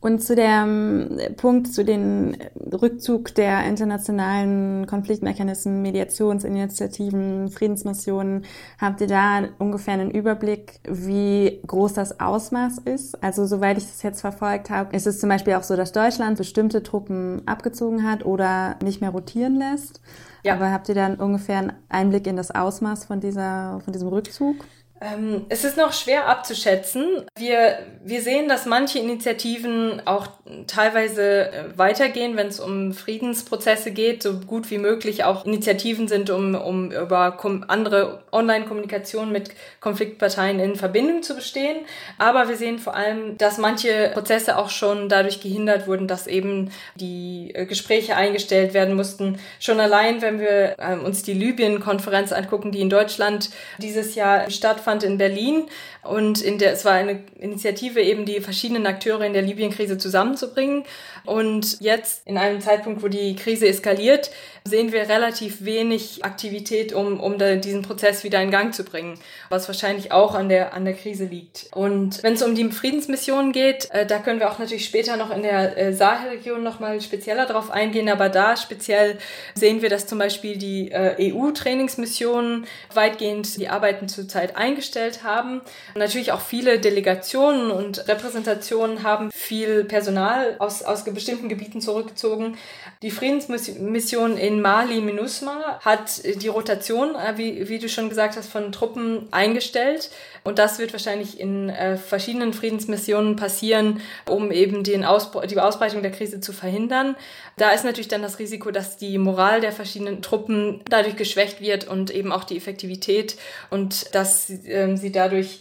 und 0.00 0.22
zu 0.22 0.34
dem 0.34 1.18
Punkt, 1.36 1.72
zu 1.72 1.84
dem 1.84 2.34
Rückzug 2.72 3.34
der 3.34 3.64
internationalen 3.64 4.86
Konfliktmechanismen, 4.86 5.82
Mediationsinitiativen, 5.82 7.50
Friedensmissionen, 7.50 8.44
habt 8.80 9.00
ihr 9.00 9.06
da 9.06 9.48
ungefähr 9.58 9.94
einen 9.94 10.10
Überblick, 10.10 10.80
wie 10.84 11.60
groß 11.66 11.94
das 11.94 12.20
Ausmaß 12.20 12.78
ist? 12.84 13.22
Also 13.22 13.46
soweit 13.46 13.78
ich 13.78 13.84
das 13.84 14.02
jetzt 14.02 14.20
verfolgt 14.20 14.70
habe, 14.70 14.94
ist 14.96 15.06
es 15.06 15.20
zum 15.20 15.28
Beispiel 15.28 15.54
auch 15.54 15.62
so, 15.62 15.76
dass 15.76 15.92
Deutschland 15.92 16.38
bestimmte 16.38 16.82
Truppen 16.82 17.42
abgezogen 17.46 18.08
hat 18.08 18.24
oder 18.24 18.76
nicht 18.82 19.00
mehr 19.00 19.10
rotieren 19.10 19.56
lässt. 19.56 20.00
Ja. 20.42 20.54
Aber 20.54 20.72
habt 20.72 20.88
ihr 20.88 20.94
dann 20.94 21.16
ungefähr 21.16 21.58
einen 21.58 21.72
Einblick 21.88 22.26
in 22.26 22.36
das 22.36 22.50
Ausmaß 22.50 23.04
von 23.04 23.20
dieser, 23.20 23.80
von 23.84 23.92
diesem 23.92 24.08
Rückzug? 24.08 24.56
Ähm, 25.02 25.46
es 25.48 25.64
ist 25.64 25.78
noch 25.78 25.94
schwer 25.94 26.28
abzuschätzen. 26.28 27.24
Wir, 27.38 27.78
wir 28.04 28.20
sehen, 28.20 28.48
dass 28.48 28.66
manche 28.66 28.98
Initiativen 28.98 30.02
auch 30.06 30.28
teilweise 30.66 31.50
äh, 31.50 31.78
weitergehen, 31.78 32.36
wenn 32.36 32.48
es 32.48 32.60
um 32.60 32.92
Friedensprozesse 32.92 33.92
geht, 33.92 34.22
so 34.22 34.40
gut 34.40 34.70
wie 34.70 34.76
möglich 34.76 35.24
auch 35.24 35.46
Initiativen 35.46 36.06
sind, 36.06 36.28
um, 36.28 36.54
um 36.54 36.92
über 36.92 37.38
andere 37.68 38.24
Online-Kommunikation 38.30 39.32
mit 39.32 39.52
Konfliktparteien 39.80 40.60
in 40.60 40.76
Verbindung 40.76 41.22
zu 41.22 41.34
bestehen. 41.34 41.78
Aber 42.18 42.50
wir 42.50 42.56
sehen 42.56 42.78
vor 42.78 42.94
allem, 42.94 43.38
dass 43.38 43.56
manche 43.56 44.10
Prozesse 44.12 44.58
auch 44.58 44.68
schon 44.68 45.08
dadurch 45.08 45.40
gehindert 45.40 45.86
wurden, 45.86 46.08
dass 46.08 46.26
eben 46.26 46.72
die 46.96 47.52
äh, 47.54 47.64
Gespräche 47.64 48.16
eingestellt 48.16 48.74
werden 48.74 48.94
mussten. 48.96 49.38
Schon 49.60 49.80
allein, 49.80 50.20
wenn 50.20 50.40
wir 50.40 50.76
ähm, 50.78 51.04
uns 51.04 51.22
die 51.22 51.32
Libyen-Konferenz 51.32 52.32
angucken, 52.32 52.70
die 52.70 52.80
in 52.82 52.90
Deutschland 52.90 53.48
dieses 53.78 54.14
Jahr 54.14 54.50
stattfand, 54.50 54.89
stattfand 54.90 55.04
in 55.04 55.18
Berlin. 55.18 55.68
Und 56.02 56.40
in 56.40 56.58
der, 56.58 56.72
es 56.72 56.84
war 56.84 56.92
eine 56.92 57.20
Initiative, 57.38 58.00
eben 58.00 58.24
die 58.24 58.40
verschiedenen 58.40 58.86
Akteure 58.86 59.22
in 59.22 59.34
der 59.34 59.42
Libyen-Krise 59.42 59.98
zusammenzubringen. 59.98 60.84
Und 61.26 61.78
jetzt, 61.80 62.26
in 62.26 62.38
einem 62.38 62.60
Zeitpunkt, 62.60 63.02
wo 63.02 63.08
die 63.08 63.36
Krise 63.36 63.68
eskaliert, 63.68 64.30
sehen 64.64 64.92
wir 64.92 65.08
relativ 65.08 65.64
wenig 65.64 66.24
Aktivität, 66.24 66.94
um, 66.94 67.20
um 67.20 67.38
da 67.38 67.56
diesen 67.56 67.82
Prozess 67.82 68.24
wieder 68.24 68.42
in 68.42 68.50
Gang 68.50 68.74
zu 68.74 68.84
bringen, 68.84 69.18
was 69.50 69.68
wahrscheinlich 69.68 70.12
auch 70.12 70.34
an 70.34 70.48
der, 70.48 70.72
an 70.72 70.84
der 70.84 70.94
Krise 70.94 71.24
liegt. 71.24 71.68
Und 71.74 72.22
wenn 72.22 72.34
es 72.34 72.42
um 72.42 72.54
die 72.54 72.70
Friedensmission 72.70 73.52
geht, 73.52 73.90
äh, 73.90 74.06
da 74.06 74.18
können 74.18 74.40
wir 74.40 74.50
auch 74.50 74.58
natürlich 74.58 74.86
später 74.86 75.16
noch 75.16 75.30
in 75.30 75.42
der 75.42 75.76
äh, 75.76 75.92
Sahelregion 75.92 76.62
nochmal 76.62 77.00
spezieller 77.00 77.46
drauf 77.46 77.70
eingehen, 77.70 78.08
aber 78.08 78.28
da 78.30 78.56
speziell 78.56 79.18
sehen 79.54 79.82
wir, 79.82 79.90
dass 79.90 80.06
zum 80.06 80.18
Beispiel 80.18 80.56
die 80.56 80.90
äh, 80.90 81.32
EU-Trainingsmissionen 81.32 82.66
weitgehend 82.94 83.56
die 83.58 83.68
Arbeiten 83.68 84.08
zurzeit 84.08 84.56
eingestellt 84.56 84.79
haben. 85.22 85.60
Und 85.94 85.98
natürlich 85.98 86.32
auch 86.32 86.40
viele 86.40 86.78
Delegationen 86.78 87.70
und 87.70 88.08
Repräsentationen 88.08 89.02
haben 89.02 89.30
viel 89.30 89.84
Personal 89.84 90.56
aus, 90.58 90.82
aus 90.82 91.04
bestimmten 91.04 91.48
Gebieten 91.48 91.80
zurückgezogen. 91.80 92.56
Die 93.02 93.10
Friedensmission 93.10 94.36
in 94.36 94.60
Mali, 94.60 95.00
MINUSMA, 95.00 95.80
hat 95.84 96.22
die 96.24 96.48
Rotation, 96.48 97.14
äh, 97.14 97.36
wie, 97.36 97.68
wie 97.68 97.78
du 97.78 97.88
schon 97.88 98.08
gesagt 98.08 98.36
hast, 98.36 98.50
von 98.50 98.72
Truppen 98.72 99.28
eingestellt. 99.30 100.10
Und 100.42 100.58
das 100.58 100.78
wird 100.78 100.92
wahrscheinlich 100.92 101.38
in 101.38 101.68
äh, 101.68 101.96
verschiedenen 101.96 102.52
Friedensmissionen 102.52 103.36
passieren, 103.36 104.00
um 104.26 104.50
eben 104.50 104.84
den 104.84 105.04
Ausbruch, 105.04 105.44
die 105.46 105.58
Ausbreitung 105.58 106.02
der 106.02 106.12
Krise 106.12 106.40
zu 106.40 106.52
verhindern. 106.52 107.16
Da 107.56 107.70
ist 107.72 107.84
natürlich 107.84 108.08
dann 108.08 108.22
das 108.22 108.38
Risiko, 108.38 108.70
dass 108.70 108.96
die 108.96 109.18
Moral 109.18 109.60
der 109.60 109.72
verschiedenen 109.72 110.22
Truppen 110.22 110.80
dadurch 110.88 111.16
geschwächt 111.16 111.60
wird 111.60 111.86
und 111.86 112.10
eben 112.10 112.32
auch 112.32 112.44
die 112.44 112.56
Effektivität 112.56 113.36
und 113.68 114.14
dass 114.14 114.50
äh, 114.70 114.96
sie 114.96 115.12
dadurch 115.12 115.60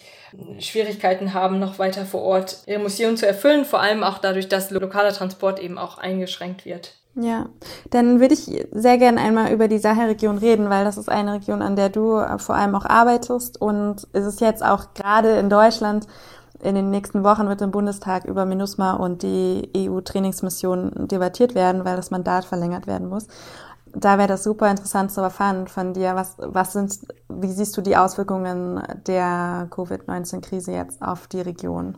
Schwierigkeiten 0.60 1.34
haben, 1.34 1.60
noch 1.60 1.80
weiter 1.80 2.06
vor 2.06 2.22
Ort 2.22 2.60
ihre 2.68 2.80
Mission 2.80 3.18
zu 3.18 3.25
erfüllen, 3.25 3.66
vor 3.66 3.82
allem 3.82 4.04
auch 4.04 4.20
dadurch, 4.20 4.48
dass 4.48 4.70
lokaler 4.70 5.12
Transport 5.12 5.60
eben 5.60 5.78
auch 5.78 5.98
eingeschränkt 5.98 6.66
wird. 6.66 6.94
Ja, 7.16 7.48
dann 7.89 8.20
würde 8.20 8.36
ich 8.36 8.68
sehr 8.72 8.98
gerne 8.98 9.20
einmal 9.20 9.51
über 9.51 9.68
die 9.68 9.80
Sahelregion 9.80 10.38
reden, 10.38 10.70
weil 10.70 10.86
das 10.86 10.98
ist 10.98 11.10
eine 11.10 11.34
Region, 11.34 11.62
an 11.62 11.75
der 11.75 11.89
du 11.89 12.24
vor 12.38 12.56
allem 12.56 12.75
auch 12.75 12.86
arbeitest 12.86 13.60
und 13.60 14.08
es 14.13 14.25
ist 14.25 14.42
jetzt 14.42 14.63
auch 14.63 14.94
gerade 14.94 15.38
in 15.39 15.50
Deutschland 15.50 16.06
in 16.62 16.75
den 16.75 16.89
nächsten 16.92 17.24
Wochen 17.24 17.48
wird 17.48 17.62
im 17.62 17.72
Bundestag 17.72 18.25
über 18.25 18.46
MINUSMA 18.46 18.94
und 18.94 19.24
die 19.24 19.70
EU-Trainingsmission 19.75 21.08
debattiert 21.08 21.56
werden, 21.56 21.86
weil 21.86 21.96
das 21.96 22.12
Mandat 22.12 22.44
verlängert 22.44 22.86
werden 22.86 23.08
muss 23.08 23.28
da 23.93 24.17
wäre 24.17 24.27
das 24.27 24.43
super 24.43 24.69
interessant 24.69 25.12
zu 25.12 25.22
erfahren 25.22 25.67
von 25.67 25.93
dir. 25.93 26.15
Was, 26.15 26.36
was 26.38 26.74
sind, 26.74 27.00
wie 27.27 27.51
siehst 27.51 27.75
du 27.77 27.81
die 27.81 27.98
Auswirkungen 27.98 28.81
der 29.08 29.67
Covid-19-Krise 29.72 30.72
jetzt 30.72 31.01
auf 31.01 31.27
die 31.27 31.41
Region? 31.41 31.98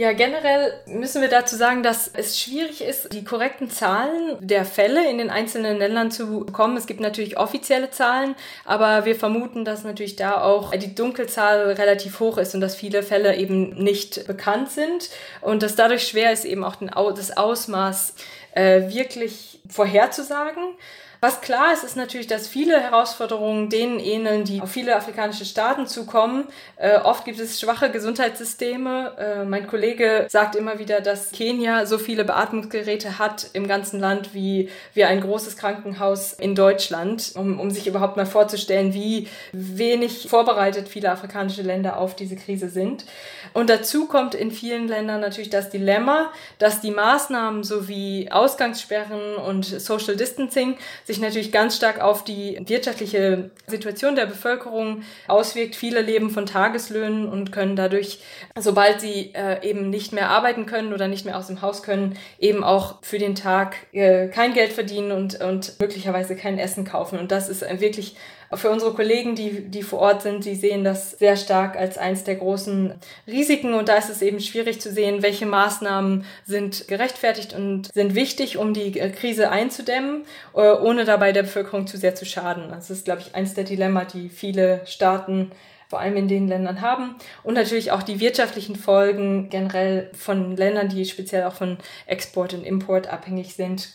Ja, 0.00 0.14
generell 0.14 0.72
müssen 0.86 1.20
wir 1.20 1.28
dazu 1.28 1.56
sagen, 1.56 1.82
dass 1.82 2.08
es 2.08 2.40
schwierig 2.40 2.82
ist, 2.82 3.12
die 3.12 3.22
korrekten 3.22 3.68
Zahlen 3.68 4.38
der 4.40 4.64
Fälle 4.64 5.06
in 5.10 5.18
den 5.18 5.28
einzelnen 5.28 5.76
Ländern 5.76 6.10
zu 6.10 6.46
bekommen. 6.46 6.78
Es 6.78 6.86
gibt 6.86 7.00
natürlich 7.00 7.36
offizielle 7.36 7.90
Zahlen, 7.90 8.34
aber 8.64 9.04
wir 9.04 9.14
vermuten, 9.14 9.66
dass 9.66 9.84
natürlich 9.84 10.16
da 10.16 10.40
auch 10.40 10.70
die 10.70 10.94
Dunkelzahl 10.94 11.72
relativ 11.72 12.18
hoch 12.18 12.38
ist 12.38 12.54
und 12.54 12.62
dass 12.62 12.76
viele 12.76 13.02
Fälle 13.02 13.36
eben 13.36 13.74
nicht 13.74 14.26
bekannt 14.26 14.70
sind 14.70 15.10
und 15.42 15.62
dass 15.62 15.76
dadurch 15.76 16.08
schwer 16.08 16.32
ist, 16.32 16.46
eben 16.46 16.64
auch 16.64 16.76
das 17.12 17.36
Ausmaß 17.36 18.14
äh, 18.52 18.88
wirklich 18.92 19.60
vorherzusagen. 19.68 20.74
Was 21.22 21.42
klar 21.42 21.74
ist, 21.74 21.84
ist 21.84 21.96
natürlich, 21.96 22.28
dass 22.28 22.48
viele 22.48 22.80
Herausforderungen 22.80 23.68
denen 23.68 24.00
ähneln, 24.00 24.44
die 24.44 24.62
auf 24.62 24.70
viele 24.70 24.96
afrikanische 24.96 25.44
Staaten 25.44 25.86
zukommen. 25.86 26.46
Äh, 26.76 26.96
oft 26.96 27.26
gibt 27.26 27.38
es 27.38 27.60
schwache 27.60 27.90
Gesundheitssysteme. 27.90 29.12
Äh, 29.18 29.44
mein 29.44 29.66
Kollege 29.66 30.26
sagt 30.30 30.56
immer 30.56 30.78
wieder, 30.78 31.02
dass 31.02 31.30
Kenia 31.30 31.84
so 31.84 31.98
viele 31.98 32.24
Beatmungsgeräte 32.24 33.18
hat 33.18 33.50
im 33.52 33.68
ganzen 33.68 34.00
Land 34.00 34.32
wie, 34.32 34.70
wie 34.94 35.04
ein 35.04 35.20
großes 35.20 35.58
Krankenhaus 35.58 36.32
in 36.32 36.54
Deutschland, 36.54 37.32
um, 37.34 37.60
um 37.60 37.70
sich 37.70 37.86
überhaupt 37.86 38.16
mal 38.16 38.24
vorzustellen, 38.24 38.94
wie 38.94 39.28
wenig 39.52 40.26
vorbereitet 40.26 40.88
viele 40.88 41.10
afrikanische 41.10 41.60
Länder 41.60 41.98
auf 41.98 42.16
diese 42.16 42.36
Krise 42.36 42.70
sind. 42.70 43.04
Und 43.52 43.68
dazu 43.68 44.06
kommt 44.06 44.34
in 44.34 44.50
vielen 44.50 44.88
Ländern 44.88 45.20
natürlich 45.20 45.50
das 45.50 45.68
Dilemma, 45.68 46.32
dass 46.58 46.80
die 46.80 46.92
Maßnahmen 46.92 47.62
sowie 47.62 48.28
Ausgangssperren 48.30 49.36
und 49.36 49.66
Social 49.66 50.16
Distancing 50.16 50.78
sich 51.10 51.20
natürlich 51.20 51.52
ganz 51.52 51.76
stark 51.76 52.00
auf 52.00 52.24
die 52.24 52.58
wirtschaftliche 52.66 53.50
Situation 53.66 54.14
der 54.14 54.26
Bevölkerung 54.26 55.02
auswirkt. 55.26 55.74
Viele 55.74 56.00
leben 56.00 56.30
von 56.30 56.46
Tageslöhnen 56.46 57.28
und 57.28 57.52
können 57.52 57.76
dadurch, 57.76 58.20
sobald 58.58 59.00
sie 59.00 59.32
äh, 59.34 59.68
eben 59.68 59.90
nicht 59.90 60.12
mehr 60.12 60.30
arbeiten 60.30 60.66
können 60.66 60.92
oder 60.92 61.08
nicht 61.08 61.24
mehr 61.24 61.36
aus 61.36 61.48
dem 61.48 61.62
Haus 61.62 61.82
können, 61.82 62.16
eben 62.38 62.62
auch 62.62 62.96
für 63.02 63.18
den 63.18 63.34
Tag 63.34 63.76
äh, 63.92 64.28
kein 64.28 64.54
Geld 64.54 64.72
verdienen 64.72 65.12
und, 65.12 65.40
und 65.40 65.78
möglicherweise 65.80 66.36
kein 66.36 66.58
Essen 66.58 66.84
kaufen. 66.84 67.18
Und 67.18 67.32
das 67.32 67.48
ist 67.48 67.62
wirklich 67.80 68.16
für 68.52 68.70
unsere 68.70 68.92
Kollegen, 68.94 69.36
die, 69.36 69.68
die 69.68 69.82
vor 69.82 70.00
Ort 70.00 70.22
sind, 70.22 70.44
die 70.44 70.56
sehen 70.56 70.82
das 70.82 71.12
sehr 71.12 71.36
stark 71.36 71.76
als 71.76 71.98
eins 71.98 72.24
der 72.24 72.34
großen 72.34 72.94
Risiken. 73.26 73.74
Und 73.74 73.88
da 73.88 73.96
ist 73.96 74.10
es 74.10 74.22
eben 74.22 74.40
schwierig 74.40 74.80
zu 74.80 74.90
sehen, 74.90 75.22
welche 75.22 75.46
Maßnahmen 75.46 76.24
sind 76.46 76.88
gerechtfertigt 76.88 77.54
und 77.54 77.92
sind 77.92 78.14
wichtig, 78.14 78.58
um 78.58 78.74
die 78.74 78.98
äh, 78.98 79.10
Krise 79.10 79.50
einzudämmen, 79.50 80.24
äh, 80.54 80.72
ohne 80.72 81.04
dabei 81.04 81.30
der 81.30 81.42
Bevölkerung 81.42 81.86
zu 81.86 81.96
sehr 81.96 82.16
zu 82.16 82.24
schaden. 82.24 82.70
Das 82.70 82.90
ist, 82.90 83.04
glaube 83.04 83.20
ich, 83.20 83.34
eins 83.34 83.54
der 83.54 83.64
Dilemma, 83.64 84.04
die 84.04 84.28
viele 84.28 84.80
Staaten 84.84 85.52
vor 85.90 85.98
allem 85.98 86.16
in 86.16 86.28
den 86.28 86.46
Ländern 86.46 86.80
haben. 86.80 87.16
Und 87.42 87.54
natürlich 87.54 87.90
auch 87.90 88.04
die 88.04 88.20
wirtschaftlichen 88.20 88.76
Folgen 88.76 89.50
generell 89.50 90.08
von 90.14 90.56
Ländern, 90.56 90.88
die 90.88 91.04
speziell 91.04 91.42
auch 91.42 91.54
von 91.54 91.78
Export 92.06 92.54
und 92.54 92.62
Import 92.62 93.12
abhängig 93.12 93.56
sind. 93.56 93.88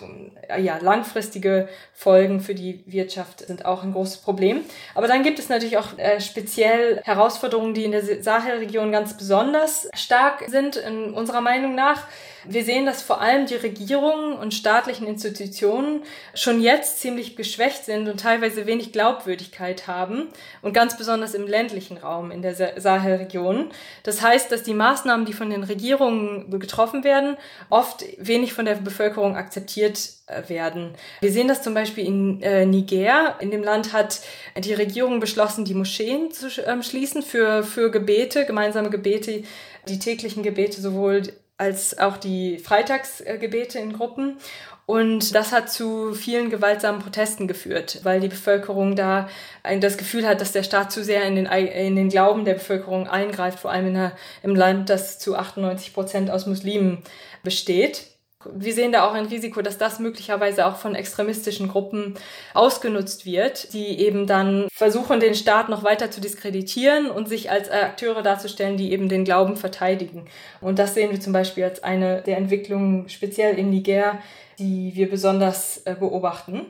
Ja, 0.59 0.77
langfristige 0.81 1.69
Folgen 1.93 2.41
für 2.41 2.53
die 2.53 2.83
Wirtschaft 2.85 3.47
sind 3.47 3.63
auch 3.63 3.81
ein 3.81 3.93
großes 3.93 4.17
Problem. 4.17 4.65
Aber 4.93 5.07
dann 5.07 5.23
gibt 5.23 5.39
es 5.39 5.47
natürlich 5.47 5.77
auch 5.77 5.97
äh, 5.97 6.19
speziell 6.19 7.01
Herausforderungen, 7.05 7.73
die 7.73 7.85
in 7.85 7.91
der 7.91 8.03
Sahelregion 8.21 8.91
ganz 8.91 9.15
besonders 9.15 9.87
stark 9.93 10.43
sind, 10.47 10.75
in 10.75 11.13
unserer 11.13 11.39
Meinung 11.39 11.75
nach. 11.75 12.03
Wir 12.47 12.63
sehen, 12.63 12.85
dass 12.85 13.01
vor 13.01 13.21
allem 13.21 13.45
die 13.45 13.55
Regierungen 13.55 14.33
und 14.33 14.53
staatlichen 14.53 15.07
Institutionen 15.07 16.03
schon 16.33 16.61
jetzt 16.61 16.99
ziemlich 16.99 17.35
geschwächt 17.35 17.85
sind 17.85 18.07
und 18.07 18.19
teilweise 18.19 18.65
wenig 18.65 18.91
Glaubwürdigkeit 18.91 19.87
haben 19.87 20.27
und 20.61 20.73
ganz 20.73 20.97
besonders 20.97 21.33
im 21.33 21.47
ländlichen 21.47 21.97
Raum 21.97 22.31
in 22.31 22.41
der 22.41 22.55
Sahelregion. 22.79 23.69
Das 24.03 24.21
heißt, 24.21 24.51
dass 24.51 24.63
die 24.63 24.73
Maßnahmen, 24.73 25.25
die 25.25 25.33
von 25.33 25.49
den 25.49 25.63
Regierungen 25.63 26.49
getroffen 26.59 27.03
werden, 27.03 27.37
oft 27.69 28.03
wenig 28.17 28.53
von 28.53 28.65
der 28.65 28.75
Bevölkerung 28.75 29.35
akzeptiert 29.35 30.09
äh, 30.27 30.47
werden. 30.49 30.93
Wir 31.21 31.31
sehen 31.31 31.47
das 31.47 31.61
zum 31.61 31.73
Beispiel 31.73 32.05
in 32.05 32.41
äh, 32.41 32.65
Niger. 32.65 33.35
In 33.39 33.51
dem 33.51 33.63
Land 33.63 33.93
hat 33.93 34.21
die 34.57 34.73
Regierung 34.73 35.19
beschlossen, 35.19 35.65
die 35.65 35.73
Moscheen 35.73 36.31
zu 36.31 36.47
ähm, 36.65 36.83
schließen 36.83 37.21
für, 37.21 37.63
für 37.63 37.91
Gebete, 37.91 38.45
gemeinsame 38.45 38.89
Gebete, 38.89 39.43
die 39.87 39.99
täglichen 39.99 40.43
Gebete 40.43 40.81
sowohl 40.81 41.23
als 41.57 41.97
auch 41.97 42.17
die 42.17 42.57
Freitagsgebete 42.59 43.79
in 43.79 43.93
Gruppen. 43.93 44.37
Und 44.85 45.33
das 45.33 45.51
hat 45.51 45.71
zu 45.71 46.13
vielen 46.13 46.51
gewaltsamen 46.51 47.01
Protesten 47.01 47.47
geführt, 47.47 48.01
weil 48.03 48.19
die 48.19 48.27
Bevölkerung 48.27 48.95
da 48.95 49.27
das 49.63 49.97
Gefühl 49.97 50.27
hat, 50.27 50.41
dass 50.41 50.51
der 50.51 50.63
Staat 50.63 50.91
zu 50.91 51.03
sehr 51.03 51.23
in 51.23 51.35
den, 51.35 51.47
in 51.47 51.95
den 51.95 52.09
Glauben 52.09 52.45
der 52.45 52.53
Bevölkerung 52.53 53.07
eingreift, 53.07 53.59
vor 53.59 53.71
allem 53.71 53.87
in 53.87 53.93
der, 53.95 54.11
im 54.43 54.55
Land, 54.55 54.89
das 54.89 55.17
zu 55.17 55.35
98 55.35 55.93
Prozent 55.93 56.29
aus 56.29 56.45
Muslimen 56.45 56.99
besteht 57.41 58.14
wir 58.53 58.73
sehen 58.73 58.91
da 58.91 59.07
auch 59.07 59.13
ein 59.13 59.25
Risiko, 59.25 59.61
dass 59.61 59.77
das 59.77 59.99
möglicherweise 59.99 60.65
auch 60.65 60.75
von 60.75 60.95
extremistischen 60.95 61.67
Gruppen 61.67 62.15
ausgenutzt 62.53 63.25
wird, 63.25 63.73
die 63.73 63.99
eben 63.99 64.27
dann 64.27 64.67
versuchen, 64.71 65.19
den 65.19 65.35
Staat 65.35 65.69
noch 65.69 65.83
weiter 65.83 66.11
zu 66.11 66.21
diskreditieren 66.21 67.09
und 67.09 67.27
sich 67.27 67.49
als 67.51 67.69
Akteure 67.69 68.21
darzustellen, 68.21 68.77
die 68.77 68.91
eben 68.91 69.09
den 69.09 69.25
Glauben 69.25 69.57
verteidigen. 69.57 70.25
Und 70.61 70.79
das 70.79 70.93
sehen 70.93 71.11
wir 71.11 71.19
zum 71.19 71.33
Beispiel 71.33 71.63
als 71.63 71.83
eine 71.83 72.21
der 72.21 72.37
Entwicklungen 72.37 73.09
speziell 73.09 73.57
in 73.57 73.69
Niger, 73.69 74.19
die 74.59 74.91
wir 74.95 75.09
besonders 75.09 75.81
äh, 75.85 75.95
beobachten. 75.95 76.65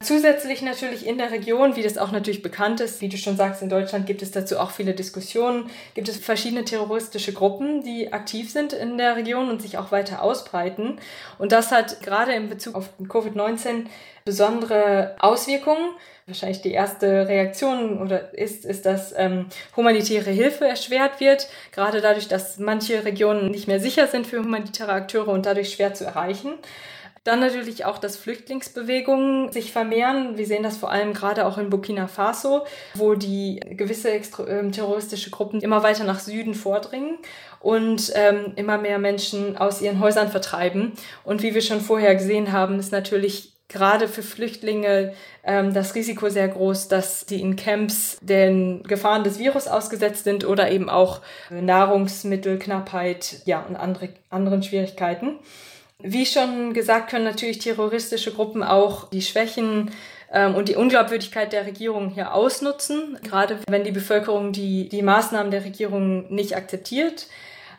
Zusätzlich 0.00 0.62
natürlich 0.62 1.04
in 1.04 1.18
der 1.18 1.32
Region, 1.32 1.74
wie 1.74 1.82
das 1.82 1.98
auch 1.98 2.12
natürlich 2.12 2.40
bekannt 2.40 2.80
ist, 2.80 3.00
wie 3.00 3.08
du 3.08 3.16
schon 3.16 3.36
sagst, 3.36 3.62
in 3.62 3.68
Deutschland 3.68 4.06
gibt 4.06 4.22
es 4.22 4.30
dazu 4.30 4.60
auch 4.60 4.70
viele 4.70 4.94
Diskussionen, 4.94 5.68
gibt 5.94 6.08
es 6.08 6.18
verschiedene 6.18 6.64
terroristische 6.64 7.32
Gruppen, 7.32 7.82
die 7.82 8.12
aktiv 8.12 8.48
sind 8.48 8.72
in 8.72 8.96
der 8.96 9.16
Region 9.16 9.50
und 9.50 9.60
sich 9.60 9.76
auch 9.76 9.90
weiter 9.90 10.22
ausbreiten. 10.22 11.00
Und 11.38 11.50
das 11.50 11.72
hat 11.72 12.00
gerade 12.00 12.32
in 12.32 12.48
Bezug 12.48 12.76
auf 12.76 12.90
Covid-19 13.02 13.86
besondere 14.24 15.16
Auswirkungen. 15.18 15.90
Wahrscheinlich 16.26 16.60
die 16.60 16.72
erste 16.72 17.26
Reaktion 17.26 18.00
oder 18.00 18.32
ist, 18.34 18.64
ist, 18.64 18.86
dass 18.86 19.12
ähm, 19.16 19.46
humanitäre 19.74 20.30
Hilfe 20.30 20.68
erschwert 20.68 21.18
wird, 21.18 21.48
gerade 21.72 22.00
dadurch, 22.00 22.28
dass 22.28 22.58
manche 22.58 23.04
Regionen 23.04 23.50
nicht 23.50 23.66
mehr 23.66 23.80
sicher 23.80 24.06
sind 24.06 24.28
für 24.28 24.38
humanitäre 24.38 24.92
Akteure 24.92 25.28
und 25.28 25.44
dadurch 25.44 25.72
schwer 25.72 25.94
zu 25.94 26.04
erreichen. 26.04 26.52
Dann 27.28 27.40
natürlich 27.40 27.84
auch, 27.84 27.98
dass 27.98 28.16
Flüchtlingsbewegungen 28.16 29.52
sich 29.52 29.70
vermehren. 29.70 30.38
Wir 30.38 30.46
sehen 30.46 30.62
das 30.62 30.78
vor 30.78 30.90
allem 30.90 31.12
gerade 31.12 31.44
auch 31.44 31.58
in 31.58 31.68
Burkina 31.68 32.06
Faso, 32.06 32.64
wo 32.94 33.16
die 33.16 33.60
gewisse 33.68 34.08
ähm, 34.48 34.72
terroristische 34.72 35.28
Gruppen 35.28 35.60
immer 35.60 35.82
weiter 35.82 36.04
nach 36.04 36.20
Süden 36.20 36.54
vordringen 36.54 37.18
und 37.60 38.10
ähm, 38.14 38.54
immer 38.56 38.78
mehr 38.78 38.98
Menschen 38.98 39.58
aus 39.58 39.82
ihren 39.82 40.00
Häusern 40.00 40.30
vertreiben. 40.30 40.92
Und 41.22 41.42
wie 41.42 41.54
wir 41.54 41.60
schon 41.60 41.82
vorher 41.82 42.14
gesehen 42.14 42.50
haben, 42.50 42.78
ist 42.78 42.92
natürlich 42.92 43.52
gerade 43.68 44.08
für 44.08 44.22
Flüchtlinge 44.22 45.12
ähm, 45.44 45.74
das 45.74 45.94
Risiko 45.94 46.30
sehr 46.30 46.48
groß, 46.48 46.88
dass 46.88 47.26
sie 47.28 47.42
in 47.42 47.56
Camps 47.56 48.16
den 48.22 48.82
Gefahren 48.84 49.22
des 49.22 49.38
Virus 49.38 49.68
ausgesetzt 49.68 50.24
sind 50.24 50.46
oder 50.46 50.70
eben 50.70 50.88
auch 50.88 51.20
Nahrungsmittelknappheit 51.50 53.42
ja, 53.44 53.60
und 53.60 53.76
andere, 53.76 54.08
anderen 54.30 54.62
Schwierigkeiten. 54.62 55.38
Wie 56.00 56.26
schon 56.26 56.74
gesagt, 56.74 57.10
können 57.10 57.24
natürlich 57.24 57.58
terroristische 57.58 58.32
Gruppen 58.32 58.62
auch 58.62 59.10
die 59.10 59.20
Schwächen 59.20 59.90
ähm, 60.32 60.54
und 60.54 60.68
die 60.68 60.76
Unglaubwürdigkeit 60.76 61.52
der 61.52 61.66
Regierung 61.66 62.10
hier 62.10 62.34
ausnutzen, 62.34 63.18
gerade 63.24 63.58
wenn 63.68 63.82
die 63.82 63.90
Bevölkerung 63.90 64.52
die, 64.52 64.88
die 64.88 65.02
Maßnahmen 65.02 65.50
der 65.50 65.64
Regierung 65.64 66.32
nicht 66.32 66.54
akzeptiert. 66.56 67.26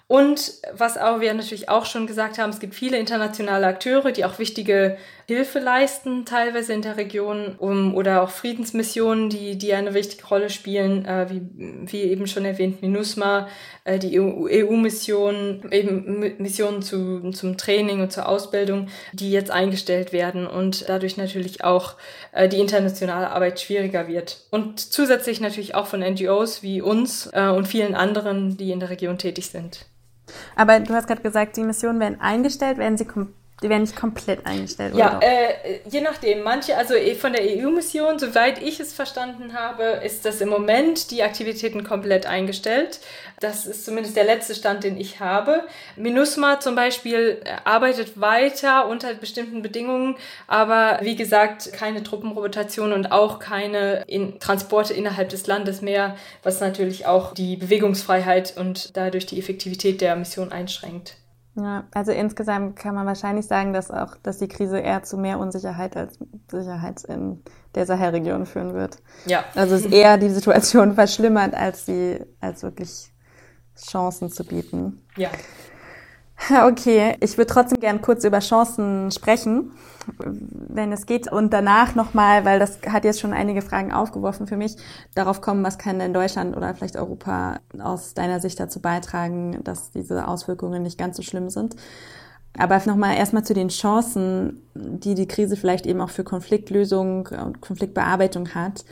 Und 0.07 0.53
was 0.73 0.97
auch 0.97 1.21
wir 1.21 1.33
natürlich 1.33 1.69
auch 1.69 1.85
schon 1.85 2.07
gesagt 2.07 2.39
haben, 2.39 2.49
es 2.49 2.59
gibt 2.59 2.75
viele 2.75 2.97
internationale 2.97 3.67
Akteure, 3.67 4.11
die 4.11 4.25
auch 4.25 4.37
wichtige 4.37 4.97
Hilfe 5.29 5.59
leisten, 5.59 6.25
teilweise 6.25 6.73
in 6.73 6.81
der 6.81 6.97
Region, 6.97 7.55
um, 7.59 7.93
oder 7.93 8.23
auch 8.23 8.31
Friedensmissionen, 8.31 9.29
die, 9.29 9.59
die 9.59 9.75
eine 9.75 9.93
wichtige 9.93 10.25
Rolle 10.25 10.49
spielen, 10.49 11.05
äh, 11.05 11.27
wie, 11.29 11.41
wie 11.85 12.01
eben 12.01 12.25
schon 12.25 12.45
erwähnt, 12.45 12.81
MINUSMA, 12.81 13.47
äh, 13.83 13.99
die 13.99 14.19
EU-Missionen, 14.19 15.61
EU 15.65 15.69
eben 15.71 16.35
Missionen 16.39 16.81
zu, 16.81 17.29
zum 17.29 17.57
Training 17.57 18.01
und 18.01 18.11
zur 18.11 18.27
Ausbildung, 18.27 18.87
die 19.13 19.29
jetzt 19.31 19.51
eingestellt 19.51 20.13
werden 20.13 20.47
und 20.47 20.89
dadurch 20.89 21.15
natürlich 21.15 21.63
auch 21.63 21.93
äh, 22.31 22.49
die 22.49 22.59
internationale 22.59 23.29
Arbeit 23.29 23.59
schwieriger 23.59 24.07
wird. 24.07 24.47
Und 24.49 24.79
zusätzlich 24.79 25.41
natürlich 25.41 25.75
auch 25.75 25.85
von 25.85 25.99
NGOs 25.99 26.63
wie 26.63 26.81
uns 26.81 27.29
äh, 27.33 27.49
und 27.49 27.67
vielen 27.67 27.93
anderen, 27.93 28.57
die 28.57 28.71
in 28.71 28.79
der 28.79 28.89
Region 28.89 29.19
tätig 29.19 29.51
sind. 29.51 29.85
Aber 30.55 30.79
du 30.79 30.91
hast 30.95 31.05
gerade 31.05 31.21
gesagt, 31.21 31.55
die 31.55 31.63
Missionen 31.63 31.99
werden 31.99 32.19
eingestellt, 32.19 32.79
werden 32.79 32.97
sie 32.97 33.05
komplett 33.05 33.38
die 33.61 33.69
werden 33.69 33.83
nicht 33.83 33.95
komplett 33.95 34.45
eingestellt, 34.45 34.93
oder? 34.93 35.03
Ja, 35.03 35.19
äh, 35.21 35.79
je 35.89 36.01
nachdem. 36.01 36.43
Manche, 36.43 36.77
also 36.77 36.93
eh, 36.93 37.15
von 37.15 37.33
der 37.33 37.41
EU-Mission, 37.43 38.17
soweit 38.17 38.61
ich 38.61 38.79
es 38.79 38.93
verstanden 38.93 39.53
habe, 39.53 39.83
ist 40.03 40.25
das 40.25 40.39
im 40.39 40.49
Moment 40.49 41.11
die 41.11 41.23
Aktivitäten 41.23 41.83
komplett 41.83 42.25
eingestellt. 42.25 42.99
Das 43.39 43.65
ist 43.65 43.85
zumindest 43.85 44.15
der 44.15 44.23
letzte 44.23 44.55
Stand, 44.55 44.83
den 44.83 44.97
ich 44.97 45.19
habe. 45.19 45.63
MINUSMA 45.97 46.59
zum 46.59 46.75
Beispiel 46.75 47.41
äh, 47.43 47.51
arbeitet 47.65 48.19
weiter 48.19 48.87
unter 48.87 49.13
bestimmten 49.13 49.61
Bedingungen, 49.61 50.15
aber 50.47 50.99
wie 51.01 51.15
gesagt, 51.15 51.73
keine 51.73 52.03
Truppenrotation 52.03 52.93
und 52.93 53.11
auch 53.11 53.39
keine 53.39 54.03
in 54.07 54.39
Transporte 54.39 54.93
innerhalb 54.93 55.29
des 55.29 55.47
Landes 55.47 55.81
mehr, 55.81 56.15
was 56.43 56.61
natürlich 56.61 57.05
auch 57.05 57.33
die 57.33 57.57
Bewegungsfreiheit 57.57 58.55
und 58.57 58.95
dadurch 58.95 59.25
die 59.25 59.39
Effektivität 59.39 60.01
der 60.01 60.15
Mission 60.15 60.51
einschränkt. 60.51 61.15
Ja, 61.59 61.83
also 61.93 62.11
insgesamt 62.11 62.77
kann 62.77 62.95
man 62.95 63.05
wahrscheinlich 63.05 63.45
sagen, 63.45 63.73
dass 63.73 63.91
auch, 63.91 64.15
dass 64.23 64.37
die 64.37 64.47
Krise 64.47 64.79
eher 64.79 65.03
zu 65.03 65.17
mehr 65.17 65.39
Unsicherheit 65.39 65.97
als 65.97 66.17
Sicherheit 66.49 67.03
in 67.03 67.43
der 67.75 67.85
Sahelregion 67.85 68.45
führen 68.45 68.73
wird. 68.73 68.99
Ja. 69.25 69.43
Also 69.55 69.75
es 69.75 69.85
eher 69.85 70.17
die 70.17 70.29
Situation 70.29 70.93
verschlimmert, 70.95 71.53
als 71.53 71.85
sie, 71.85 72.23
als 72.39 72.63
wirklich 72.63 73.11
Chancen 73.75 74.29
zu 74.29 74.45
bieten. 74.45 75.05
Ja. 75.17 75.29
Okay, 76.65 77.15
ich 77.19 77.37
würde 77.37 77.51
trotzdem 77.51 77.79
gern 77.79 78.01
kurz 78.01 78.23
über 78.23 78.39
Chancen 78.39 79.11
sprechen, 79.11 79.71
wenn 80.17 80.91
es 80.91 81.05
geht. 81.05 81.31
Und 81.31 81.53
danach 81.53 81.95
nochmal, 81.95 82.45
weil 82.45 82.59
das 82.59 82.79
hat 82.87 83.03
jetzt 83.03 83.19
schon 83.19 83.33
einige 83.33 83.61
Fragen 83.61 83.91
aufgeworfen 83.91 84.47
für 84.47 84.57
mich, 84.57 84.75
darauf 85.15 85.41
kommen, 85.41 85.63
was 85.63 85.77
kann 85.77 85.99
denn 85.99 86.13
Deutschland 86.13 86.55
oder 86.55 86.73
vielleicht 86.73 86.95
Europa 86.95 87.59
aus 87.79 88.13
deiner 88.13 88.39
Sicht 88.39 88.59
dazu 88.59 88.81
beitragen, 88.81 89.59
dass 89.63 89.91
diese 89.91 90.27
Auswirkungen 90.27 90.83
nicht 90.83 90.97
ganz 90.97 91.17
so 91.17 91.23
schlimm 91.23 91.49
sind. 91.49 91.75
Aber 92.57 92.81
nochmal 92.85 93.15
erstmal 93.15 93.43
zu 93.43 93.53
den 93.53 93.69
Chancen, 93.69 94.63
die 94.73 95.13
die 95.13 95.27
Krise 95.27 95.55
vielleicht 95.55 95.85
eben 95.85 96.01
auch 96.01 96.09
für 96.09 96.23
Konfliktlösung 96.23 97.27
und 97.27 97.61
Konfliktbearbeitung 97.61 98.49
hat. 98.55 98.85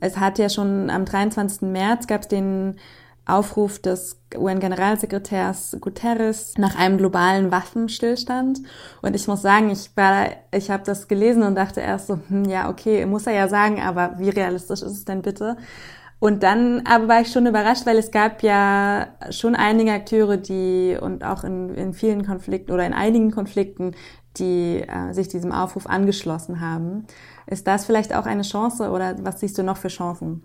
Es 0.00 0.18
hat 0.18 0.38
ja 0.38 0.48
schon 0.48 0.90
am 0.90 1.04
23. 1.04 1.62
März 1.62 2.06
gab 2.06 2.22
es 2.22 2.28
den 2.28 2.76
Aufruf 3.26 3.78
des 3.78 4.20
UN-Generalsekretärs 4.36 5.76
Guterres 5.80 6.54
nach 6.58 6.76
einem 6.76 6.98
globalen 6.98 7.50
Waffenstillstand. 7.50 8.60
Und 9.00 9.16
ich 9.16 9.26
muss 9.28 9.42
sagen, 9.42 9.70
ich 9.70 9.90
war, 9.96 10.26
ich 10.52 10.70
habe 10.70 10.82
das 10.84 11.08
gelesen 11.08 11.42
und 11.42 11.54
dachte 11.54 11.80
erst 11.80 12.08
so, 12.08 12.18
hm, 12.28 12.44
ja, 12.44 12.68
okay, 12.68 13.06
muss 13.06 13.26
er 13.26 13.34
ja 13.34 13.48
sagen, 13.48 13.80
aber 13.80 14.18
wie 14.18 14.28
realistisch 14.28 14.82
ist 14.82 14.92
es 14.92 15.04
denn 15.04 15.22
bitte? 15.22 15.56
Und 16.18 16.42
dann 16.42 16.82
aber 16.86 17.08
war 17.08 17.20
ich 17.20 17.30
schon 17.30 17.46
überrascht, 17.46 17.86
weil 17.86 17.98
es 17.98 18.10
gab 18.10 18.42
ja 18.42 19.08
schon 19.30 19.54
einige 19.54 19.92
Akteure, 19.92 20.36
die 20.36 20.96
und 21.00 21.24
auch 21.24 21.44
in, 21.44 21.74
in 21.74 21.92
vielen 21.92 22.24
Konflikten 22.24 22.72
oder 22.72 22.86
in 22.86 22.94
einigen 22.94 23.30
Konflikten, 23.30 23.94
die 24.38 24.82
äh, 24.86 25.12
sich 25.12 25.28
diesem 25.28 25.52
Aufruf 25.52 25.86
angeschlossen 25.86 26.60
haben. 26.60 27.06
Ist 27.46 27.66
das 27.66 27.84
vielleicht 27.84 28.14
auch 28.14 28.26
eine 28.26 28.42
Chance 28.42 28.90
oder 28.90 29.16
was 29.22 29.40
siehst 29.40 29.58
du 29.58 29.62
noch 29.62 29.76
für 29.76 29.88
Chancen? 29.88 30.42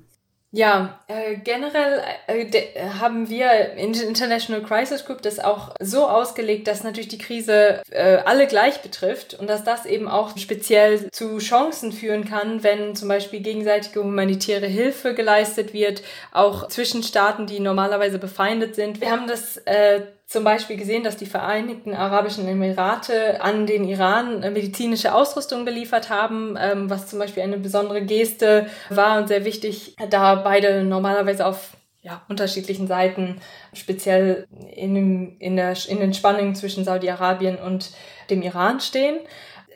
Ja, 0.52 1.00
äh, 1.08 1.36
generell 1.36 2.02
äh, 2.26 2.90
haben 3.00 3.30
wir 3.30 3.74
in 3.74 3.94
International 3.94 4.64
Crisis 4.64 5.06
Group 5.06 5.22
das 5.22 5.40
auch 5.40 5.76
so 5.80 6.08
ausgelegt, 6.08 6.68
dass 6.68 6.84
natürlich 6.84 7.08
die 7.08 7.20
Krise 7.20 7.84
äh, 7.92 8.18
alle 8.26 8.48
gleich 8.48 8.82
betrifft 8.82 9.36
und 9.36 9.48
dass 9.48 9.64
das 9.64 9.86
eben 9.86 10.08
auch 10.08 10.36
speziell 10.40 11.12
zu 11.12 11.38
Chancen 11.38 11.92
führen 11.92 12.26
kann, 12.26 12.64
wenn 12.64 12.96
zum 12.96 13.10
Beispiel 13.10 13.42
gegenseitige 13.42 14.04
humanitäre 14.04 14.66
Hilfe 14.66 15.14
geleistet 15.14 15.74
wird, 15.74 16.02
auch 16.32 16.68
zwischen 16.68 17.04
Staaten, 17.04 17.46
die 17.46 17.60
normalerweise 17.60 18.18
befeindet 18.18 18.74
sind. 18.74 19.02
Wir 19.02 19.12
haben 19.12 19.28
das 19.28 19.58
äh, 19.66 20.02
zum 20.30 20.44
Beispiel 20.44 20.78
gesehen, 20.78 21.04
dass 21.04 21.18
die 21.18 21.26
Vereinigten 21.26 21.96
Arabischen 21.96 22.48
Emirate 22.48 23.42
an 23.42 23.66
den 23.66 23.84
Iran 23.84 24.44
äh, 24.44 24.52
medizinische 24.52 25.16
Ausrüstung 25.16 25.66
geliefert 25.66 26.12
haben, 26.12 26.56
ähm, 26.58 26.88
was 26.88 27.08
zum 27.08 27.18
Beispiel 27.18 27.42
eine 27.42 27.58
besondere 27.58 28.04
Geste 28.04 28.68
war 28.92 29.18
und 29.18 29.28
sehr 29.28 29.44
wichtig, 29.44 29.96
da 30.12 30.36
beide 30.36 30.84
normalerweise 30.84 31.48
auf 31.48 31.72
ja, 32.04 32.22
unterschiedlichen 32.30 32.88
Seiten, 32.88 33.42
speziell 33.74 34.46
in, 34.76 35.36
in, 35.40 35.56
der, 35.56 35.76
in 35.88 36.00
den 36.00 36.14
Spannungen 36.14 36.54
zwischen 36.54 36.86
Saudi-Arabien 36.86 37.58
und 37.58 37.90
dem 38.30 38.44
Iran 38.44 38.80
stehen. 38.80 39.18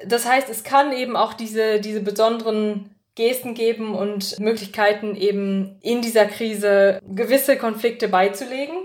Das 0.05 0.27
heißt, 0.27 0.49
es 0.49 0.63
kann 0.63 0.93
eben 0.93 1.15
auch 1.17 1.33
diese, 1.33 1.79
diese 1.79 1.99
besonderen 1.99 2.91
Gesten 3.15 3.55
geben 3.55 3.95
und 3.95 4.39
Möglichkeiten 4.39 5.15
eben 5.15 5.79
in 5.81 6.03
dieser 6.03 6.25
Krise 6.25 6.99
gewisse 7.07 7.57
Konflikte 7.57 8.07
beizulegen. 8.07 8.75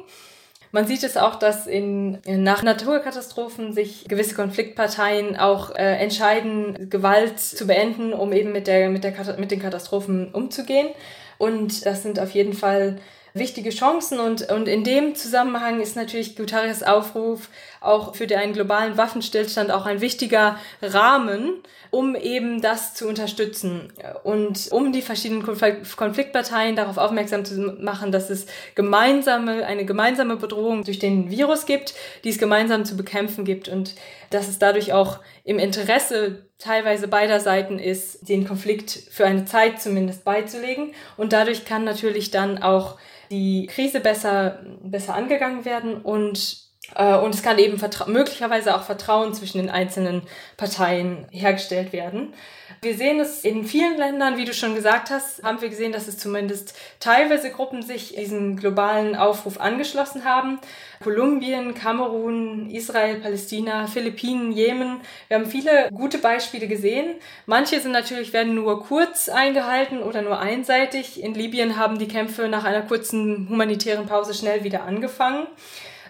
Man 0.70 0.86
sieht 0.86 1.02
es 1.02 1.16
auch, 1.16 1.36
dass 1.36 1.66
in, 1.66 2.18
nach 2.26 2.62
Naturkatastrophen 2.62 3.72
sich 3.72 4.04
gewisse 4.06 4.34
Konfliktparteien 4.34 5.36
auch 5.36 5.74
äh, 5.74 5.96
entscheiden, 5.96 6.90
Gewalt 6.90 7.40
zu 7.40 7.66
beenden, 7.66 8.12
um 8.12 8.32
eben 8.32 8.52
mit, 8.52 8.66
der, 8.66 8.90
mit, 8.90 9.04
der, 9.04 9.14
mit 9.38 9.50
den 9.50 9.60
Katastrophen 9.60 10.32
umzugehen. 10.34 10.88
Und 11.38 11.86
das 11.86 12.02
sind 12.02 12.20
auf 12.20 12.32
jeden 12.32 12.52
Fall 12.52 12.98
wichtige 13.34 13.70
Chancen 13.70 14.18
und, 14.18 14.50
und 14.50 14.68
in 14.68 14.84
dem 14.84 15.14
Zusammenhang 15.14 15.80
ist 15.80 15.96
natürlich 15.96 16.36
Guterres 16.36 16.82
Aufruf 16.82 17.48
auch 17.80 18.14
für 18.14 18.26
den 18.26 18.52
globalen 18.52 18.96
Waffenstillstand 18.96 19.70
auch 19.70 19.86
ein 19.86 20.00
wichtiger 20.00 20.58
Rahmen, 20.82 21.54
um 21.90 22.14
eben 22.14 22.60
das 22.60 22.94
zu 22.94 23.08
unterstützen 23.08 23.92
und 24.24 24.68
um 24.70 24.92
die 24.92 25.02
verschiedenen 25.02 25.42
Konfliktparteien 25.42 26.76
darauf 26.76 26.98
aufmerksam 26.98 27.44
zu 27.44 27.76
machen, 27.80 28.12
dass 28.12 28.30
es 28.30 28.46
gemeinsame, 28.74 29.64
eine 29.64 29.84
gemeinsame 29.84 30.36
Bedrohung 30.36 30.84
durch 30.84 30.98
den 30.98 31.30
Virus 31.30 31.66
gibt, 31.66 31.94
die 32.24 32.30
es 32.30 32.38
gemeinsam 32.38 32.84
zu 32.84 32.96
bekämpfen 32.96 33.44
gibt 33.44 33.68
und 33.68 33.94
dass 34.30 34.48
es 34.48 34.58
dadurch 34.58 34.92
auch 34.92 35.20
im 35.44 35.58
Interesse 35.58 36.48
teilweise 36.58 37.08
beider 37.08 37.40
Seiten 37.40 37.78
ist, 37.78 38.28
den 38.28 38.46
Konflikt 38.46 38.90
für 39.10 39.24
eine 39.24 39.44
Zeit 39.44 39.80
zumindest 39.80 40.24
beizulegen. 40.24 40.92
Und 41.16 41.32
dadurch 41.32 41.64
kann 41.64 41.84
natürlich 41.84 42.30
dann 42.30 42.62
auch 42.62 42.98
die 43.30 43.66
Krise 43.66 44.00
besser, 44.00 44.60
besser 44.82 45.14
angegangen 45.14 45.64
werden 45.64 46.02
und 46.02 46.67
und 46.94 47.34
es 47.34 47.42
kann 47.42 47.58
eben 47.58 47.78
möglicherweise 48.06 48.74
auch 48.74 48.82
Vertrauen 48.82 49.34
zwischen 49.34 49.58
den 49.58 49.70
einzelnen 49.70 50.22
Parteien 50.56 51.26
hergestellt 51.30 51.92
werden. 51.92 52.32
Wir 52.80 52.96
sehen 52.96 53.18
es 53.18 53.44
in 53.44 53.64
vielen 53.64 53.96
Ländern, 53.96 54.36
wie 54.36 54.44
du 54.44 54.54
schon 54.54 54.74
gesagt 54.74 55.10
hast, 55.10 55.42
haben 55.42 55.60
wir 55.60 55.68
gesehen, 55.68 55.92
dass 55.92 56.06
es 56.06 56.18
zumindest 56.18 56.74
teilweise 57.00 57.50
Gruppen 57.50 57.82
sich 57.82 58.14
diesem 58.14 58.56
globalen 58.56 59.16
Aufruf 59.16 59.60
angeschlossen 59.60 60.24
haben. 60.24 60.58
Kolumbien, 61.02 61.74
Kamerun, 61.74 62.70
Israel, 62.70 63.16
Palästina, 63.16 63.86
Philippinen, 63.86 64.52
Jemen. 64.52 65.00
Wir 65.28 65.38
haben 65.38 65.46
viele 65.46 65.88
gute 65.92 66.18
Beispiele 66.18 66.68
gesehen. 66.68 67.16
Manche 67.46 67.80
sind 67.80 67.92
natürlich, 67.92 68.32
werden 68.32 68.54
nur 68.54 68.84
kurz 68.84 69.28
eingehalten 69.28 70.02
oder 70.02 70.22
nur 70.22 70.38
einseitig. 70.38 71.22
In 71.22 71.34
Libyen 71.34 71.78
haben 71.78 71.98
die 71.98 72.08
Kämpfe 72.08 72.48
nach 72.48 72.64
einer 72.64 72.82
kurzen 72.82 73.48
humanitären 73.48 74.06
Pause 74.06 74.34
schnell 74.34 74.62
wieder 74.62 74.84
angefangen. 74.84 75.46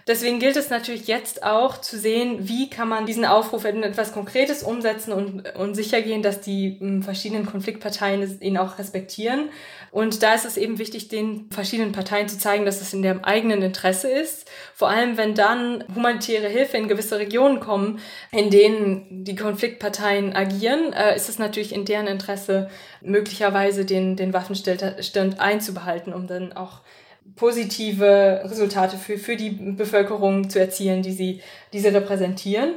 Deswegen 0.09 0.39
gilt 0.39 0.57
es 0.57 0.71
natürlich 0.71 1.07
jetzt 1.07 1.43
auch 1.43 1.79
zu 1.83 1.99
sehen, 1.99 2.49
wie 2.49 2.71
kann 2.71 2.89
man 2.89 3.05
diesen 3.05 3.27
Aufruf 3.27 3.67
in 3.67 3.83
etwas 3.83 4.15
Konkretes 4.15 4.63
umsetzen 4.63 5.13
und, 5.13 5.55
und 5.55 5.75
sicher 5.75 6.01
gehen, 6.01 6.23
dass 6.23 6.41
die 6.41 6.79
hm, 6.81 7.03
verschiedenen 7.03 7.45
Konfliktparteien 7.45 8.41
ihn 8.41 8.57
auch 8.57 8.79
respektieren. 8.79 9.51
Und 9.91 10.23
da 10.23 10.33
ist 10.33 10.47
es 10.47 10.57
eben 10.57 10.79
wichtig, 10.79 11.09
den 11.09 11.51
verschiedenen 11.51 11.93
Parteien 11.93 12.27
zu 12.27 12.39
zeigen, 12.39 12.65
dass 12.65 12.81
es 12.81 12.95
in 12.95 13.03
deren 13.03 13.23
eigenen 13.23 13.61
Interesse 13.61 14.09
ist. 14.09 14.51
Vor 14.75 14.89
allem, 14.89 15.19
wenn 15.19 15.35
dann 15.35 15.85
humanitäre 15.95 16.49
Hilfe 16.49 16.79
in 16.79 16.89
gewisse 16.89 17.19
Regionen 17.19 17.61
kommen, 17.61 18.01
in 18.33 18.49
denen 18.49 19.25
die 19.25 19.37
Konfliktparteien 19.37 20.35
agieren, 20.35 20.95
äh, 20.95 21.17
ist 21.17 21.29
es 21.29 21.39
natürlich 21.39 21.75
in 21.75 21.85
deren 21.85 22.07
Interesse, 22.07 22.71
möglicherweise 23.03 23.85
den, 23.85 24.17
den 24.17 24.33
Waffenstillstand 24.33 25.39
einzubehalten, 25.39 26.15
um 26.15 26.27
dann 26.27 26.55
auch 26.55 26.81
positive 27.37 28.43
Resultate 28.45 28.97
für, 28.97 29.19
für 29.19 29.37
die 29.37 29.51
Bevölkerung 29.51 30.49
zu 30.51 30.59
erzielen, 30.59 31.03
die 31.03 31.13
sie, 31.13 31.41
die 31.73 31.81
sie 31.81 31.89
repräsentieren. 31.89 32.75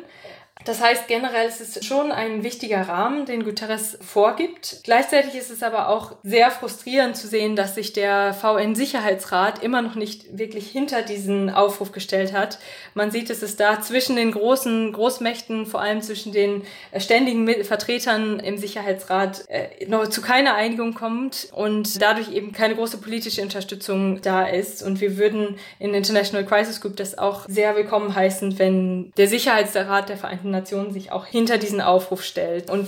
Das 0.65 0.81
heißt, 0.81 1.07
generell 1.07 1.47
ist 1.47 1.61
es 1.61 1.85
schon 1.85 2.11
ein 2.11 2.43
wichtiger 2.43 2.87
Rahmen, 2.87 3.25
den 3.25 3.43
Guterres 3.43 3.97
vorgibt. 4.01 4.81
Gleichzeitig 4.83 5.35
ist 5.35 5.49
es 5.49 5.63
aber 5.63 5.89
auch 5.89 6.15
sehr 6.23 6.51
frustrierend 6.51 7.17
zu 7.17 7.27
sehen, 7.27 7.55
dass 7.55 7.75
sich 7.75 7.93
der 7.93 8.33
VN-Sicherheitsrat 8.33 9.63
immer 9.63 9.81
noch 9.81 9.95
nicht 9.95 10.37
wirklich 10.37 10.69
hinter 10.69 11.01
diesen 11.01 11.49
Aufruf 11.49 11.91
gestellt 11.91 12.33
hat. 12.33 12.59
Man 12.93 13.11
sieht, 13.11 13.29
dass 13.29 13.41
es 13.41 13.55
da 13.55 13.81
zwischen 13.81 14.15
den 14.15 14.31
großen 14.31 14.93
Großmächten, 14.93 15.65
vor 15.65 15.81
allem 15.81 16.01
zwischen 16.01 16.31
den 16.31 16.63
ständigen 16.97 17.47
Vertretern 17.63 18.39
im 18.39 18.57
Sicherheitsrat, 18.57 19.45
äh, 19.49 19.85
noch 19.87 20.07
zu 20.07 20.21
keiner 20.21 20.53
Einigung 20.53 20.93
kommt 20.93 21.47
und 21.53 22.01
dadurch 22.01 22.31
eben 22.31 22.51
keine 22.51 22.75
große 22.75 22.97
politische 22.97 23.41
Unterstützung 23.41 24.21
da 24.21 24.45
ist. 24.45 24.83
Und 24.83 25.01
wir 25.01 25.17
würden 25.17 25.57
in 25.79 25.93
International 25.93 26.45
Crisis 26.45 26.81
Group 26.81 26.97
das 26.97 27.17
auch 27.17 27.45
sehr 27.47 27.75
willkommen 27.75 28.13
heißen, 28.13 28.59
wenn 28.59 29.11
der 29.17 29.27
Sicherheitsrat 29.27 30.09
der 30.09 30.17
Vereinten 30.17 30.50
Nationen 30.51 30.93
sich 30.93 31.11
auch 31.11 31.25
hinter 31.25 31.57
diesen 31.57 31.81
Aufruf 31.81 32.23
stellt 32.23 32.69
und 32.69 32.87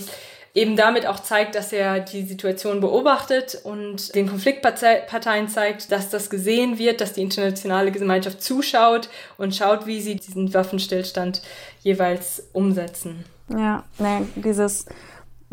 eben 0.54 0.76
damit 0.76 1.06
auch 1.06 1.18
zeigt, 1.18 1.56
dass 1.56 1.72
er 1.72 2.00
die 2.00 2.22
Situation 2.22 2.80
beobachtet 2.80 3.60
und 3.64 4.14
den 4.14 4.28
Konfliktparteien 4.28 5.48
zeigt, 5.48 5.90
dass 5.90 6.10
das 6.10 6.30
gesehen 6.30 6.78
wird, 6.78 7.00
dass 7.00 7.12
die 7.12 7.22
internationale 7.22 7.90
Gemeinschaft 7.90 8.40
zuschaut 8.40 9.08
und 9.36 9.54
schaut, 9.54 9.86
wie 9.86 10.00
sie 10.00 10.14
diesen 10.14 10.54
Waffenstillstand 10.54 11.42
jeweils 11.82 12.44
umsetzen. 12.52 13.24
Ja, 13.48 13.82
ne, 13.98 14.26
dieses 14.36 14.86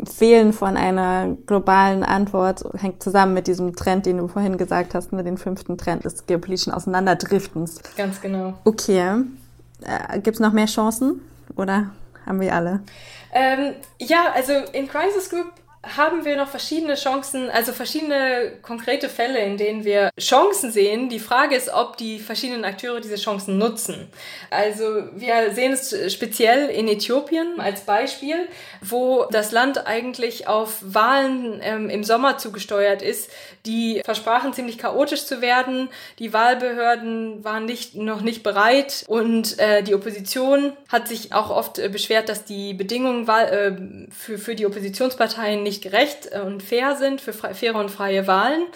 Fehlen 0.04 0.52
von 0.52 0.76
einer 0.76 1.36
globalen 1.46 2.04
Antwort 2.04 2.64
hängt 2.78 3.02
zusammen 3.02 3.34
mit 3.34 3.46
diesem 3.48 3.74
Trend, 3.74 4.06
den 4.06 4.18
du 4.18 4.28
vorhin 4.28 4.56
gesagt 4.56 4.94
hast, 4.94 5.12
mit 5.12 5.26
dem 5.26 5.36
fünften 5.36 5.76
Trend 5.78 6.04
des 6.04 6.26
geopolitischen 6.26 6.72
Auseinanderdriftens. 6.72 7.80
Ganz 7.96 8.20
genau. 8.20 8.54
Okay. 8.64 9.22
Äh, 9.82 10.20
Gibt 10.20 10.36
es 10.36 10.40
noch 10.40 10.52
mehr 10.52 10.66
Chancen? 10.66 11.20
Oder 11.56 11.90
haben 12.26 12.40
wir 12.40 12.54
alle. 12.54 12.80
Ähm, 13.32 13.74
ja, 13.98 14.32
also 14.34 14.52
in 14.72 14.88
Crisis 14.88 15.30
Group 15.30 15.52
haben 15.84 16.24
wir 16.24 16.36
noch 16.36 16.48
verschiedene 16.48 16.94
Chancen, 16.94 17.50
also 17.50 17.72
verschiedene 17.72 18.52
konkrete 18.62 19.08
Fälle, 19.08 19.40
in 19.40 19.56
denen 19.56 19.84
wir 19.84 20.10
Chancen 20.18 20.70
sehen. 20.70 21.08
Die 21.08 21.18
Frage 21.18 21.56
ist, 21.56 21.70
ob 21.70 21.96
die 21.96 22.20
verschiedenen 22.20 22.64
Akteure 22.64 23.00
diese 23.00 23.16
Chancen 23.16 23.58
nutzen. 23.58 24.08
Also 24.50 24.84
wir 25.14 25.52
sehen 25.52 25.72
es 25.72 26.12
speziell 26.12 26.68
in 26.68 26.86
Äthiopien 26.86 27.60
als 27.60 27.80
Beispiel, 27.80 28.48
wo 28.80 29.26
das 29.30 29.50
Land 29.50 29.86
eigentlich 29.86 30.46
auf 30.46 30.78
Wahlen 30.82 31.60
ähm, 31.62 31.90
im 31.90 32.04
Sommer 32.04 32.38
zugesteuert 32.38 33.02
ist, 33.02 33.30
die 33.66 34.02
versprachen 34.04 34.52
ziemlich 34.52 34.78
chaotisch 34.78 35.24
zu 35.26 35.40
werden. 35.40 35.88
Die 36.20 36.32
Wahlbehörden 36.32 37.42
waren 37.42 37.64
nicht, 37.64 37.96
noch 37.96 38.20
nicht 38.20 38.44
bereit 38.44 39.04
und 39.08 39.58
äh, 39.58 39.82
die 39.82 39.96
Opposition 39.96 40.74
hat 40.88 41.08
sich 41.08 41.32
auch 41.32 41.50
oft 41.50 41.80
äh, 41.80 41.88
beschwert, 41.88 42.28
dass 42.28 42.44
die 42.44 42.72
Bedingungen 42.72 43.26
äh, 43.28 43.72
für, 44.12 44.38
für 44.38 44.54
die 44.54 44.66
Oppositionsparteien 44.66 45.62
nicht 45.62 45.71
nicht 45.72 45.82
gerecht 45.82 46.28
äh, 46.30 46.40
und 46.40 46.62
fair 46.62 46.96
sind 46.96 47.20
für 47.20 47.32
faire 47.32 47.76
und 47.76 47.90
freie 47.90 48.26
Wahlen. 48.26 48.66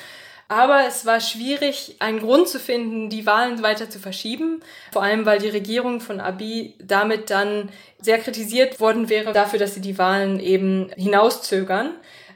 Aber 0.48 0.86
es 0.86 1.04
war 1.04 1.20
schwierig, 1.20 1.96
einen 1.98 2.20
Grund 2.20 2.48
zu 2.48 2.60
finden, 2.60 3.10
die 3.10 3.26
Wahlen 3.26 3.62
weiter 3.62 3.90
zu 3.90 3.98
verschieben. 3.98 4.60
Vor 4.92 5.02
allem, 5.02 5.26
weil 5.26 5.40
die 5.40 5.48
Regierung 5.48 6.00
von 6.00 6.20
Abiy 6.20 6.74
damit 6.78 7.30
dann 7.30 7.68
sehr 8.00 8.18
kritisiert 8.18 8.78
worden 8.78 9.08
wäre 9.08 9.32
dafür, 9.32 9.58
dass 9.58 9.74
sie 9.74 9.80
die 9.80 9.98
Wahlen 9.98 10.38
eben 10.38 10.90
hinauszögern. 10.96 11.90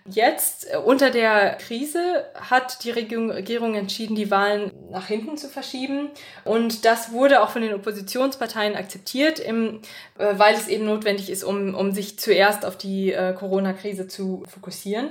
Jetzt, 0.07 0.73
äh, 0.73 0.77
unter 0.79 1.11
der 1.11 1.57
Krise, 1.57 2.25
hat 2.35 2.85
die 2.85 2.91
Regierung 2.91 3.75
entschieden, 3.75 4.17
die 4.17 4.31
Wahlen 4.31 4.73
nach 4.91 5.07
hinten 5.07 5.37
zu 5.37 5.49
verschieben. 5.49 6.11
Und 6.45 6.85
das 6.85 7.13
wurde 7.13 7.43
auch 7.43 7.51
von 7.51 7.63
den 7.63 7.75
Oppositionsparteien 7.75 8.77
akzeptiert, 8.77 9.39
im, 9.39 9.81
äh, 10.19 10.35
weil 10.37 10.55
es 10.55 10.69
eben 10.69 10.87
notwendig 10.87 11.31
ist, 11.31 11.45
um, 11.45 11.75
um 11.75 11.93
sich 11.93 12.19
zuerst 12.19 12.65
auf 12.65 12.77
die 12.77 13.13
äh, 13.13 13.35
Corona-Krise 13.35 14.09
zu 14.09 14.45
fokussieren. 14.49 15.11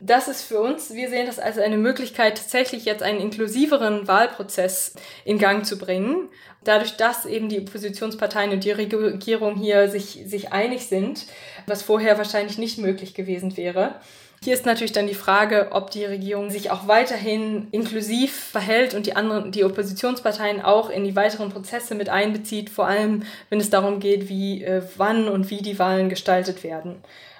Das 0.00 0.28
ist 0.28 0.42
für 0.42 0.60
uns, 0.60 0.92
wir 0.92 1.08
sehen 1.08 1.26
das 1.26 1.38
als 1.38 1.58
eine 1.58 1.78
Möglichkeit, 1.78 2.36
tatsächlich 2.36 2.84
jetzt 2.84 3.02
einen 3.02 3.18
inklusiveren 3.18 4.06
Wahlprozess 4.06 4.94
in 5.24 5.38
Gang 5.38 5.64
zu 5.64 5.78
bringen. 5.78 6.28
Dadurch, 6.64 6.96
dass 6.96 7.24
eben 7.24 7.48
die 7.48 7.60
Oppositionsparteien 7.60 8.50
und 8.50 8.64
die 8.64 8.72
Regierung 8.72 9.56
hier 9.56 9.88
sich, 9.88 10.24
sich 10.26 10.52
einig 10.52 10.86
sind, 10.86 11.24
was 11.66 11.82
vorher 11.82 12.18
wahrscheinlich 12.18 12.58
nicht 12.58 12.76
möglich 12.78 13.14
gewesen 13.14 13.56
wäre. 13.56 13.94
Hier 14.42 14.54
ist 14.54 14.66
natürlich 14.66 14.92
dann 14.92 15.06
die 15.06 15.14
Frage, 15.14 15.68
ob 15.72 15.90
die 15.90 16.04
Regierung 16.04 16.50
sich 16.50 16.70
auch 16.70 16.86
weiterhin 16.86 17.68
inklusiv 17.72 18.32
verhält 18.34 18.94
und 18.94 19.06
die 19.06 19.16
anderen, 19.16 19.50
die 19.50 19.64
Oppositionsparteien 19.64 20.60
auch 20.62 20.90
in 20.90 21.04
die 21.04 21.16
weiteren 21.16 21.50
Prozesse 21.50 21.94
mit 21.94 22.08
einbezieht, 22.08 22.70
vor 22.70 22.86
allem 22.86 23.24
wenn 23.50 23.60
es 23.60 23.70
darum 23.70 23.98
geht, 23.98 24.28
wie, 24.28 24.62
äh, 24.62 24.82
wann 24.96 25.28
und 25.28 25.50
wie 25.50 25.62
die 25.62 25.78
Wahlen 25.78 26.08
gestaltet 26.08 26.62
werden. 26.62 26.96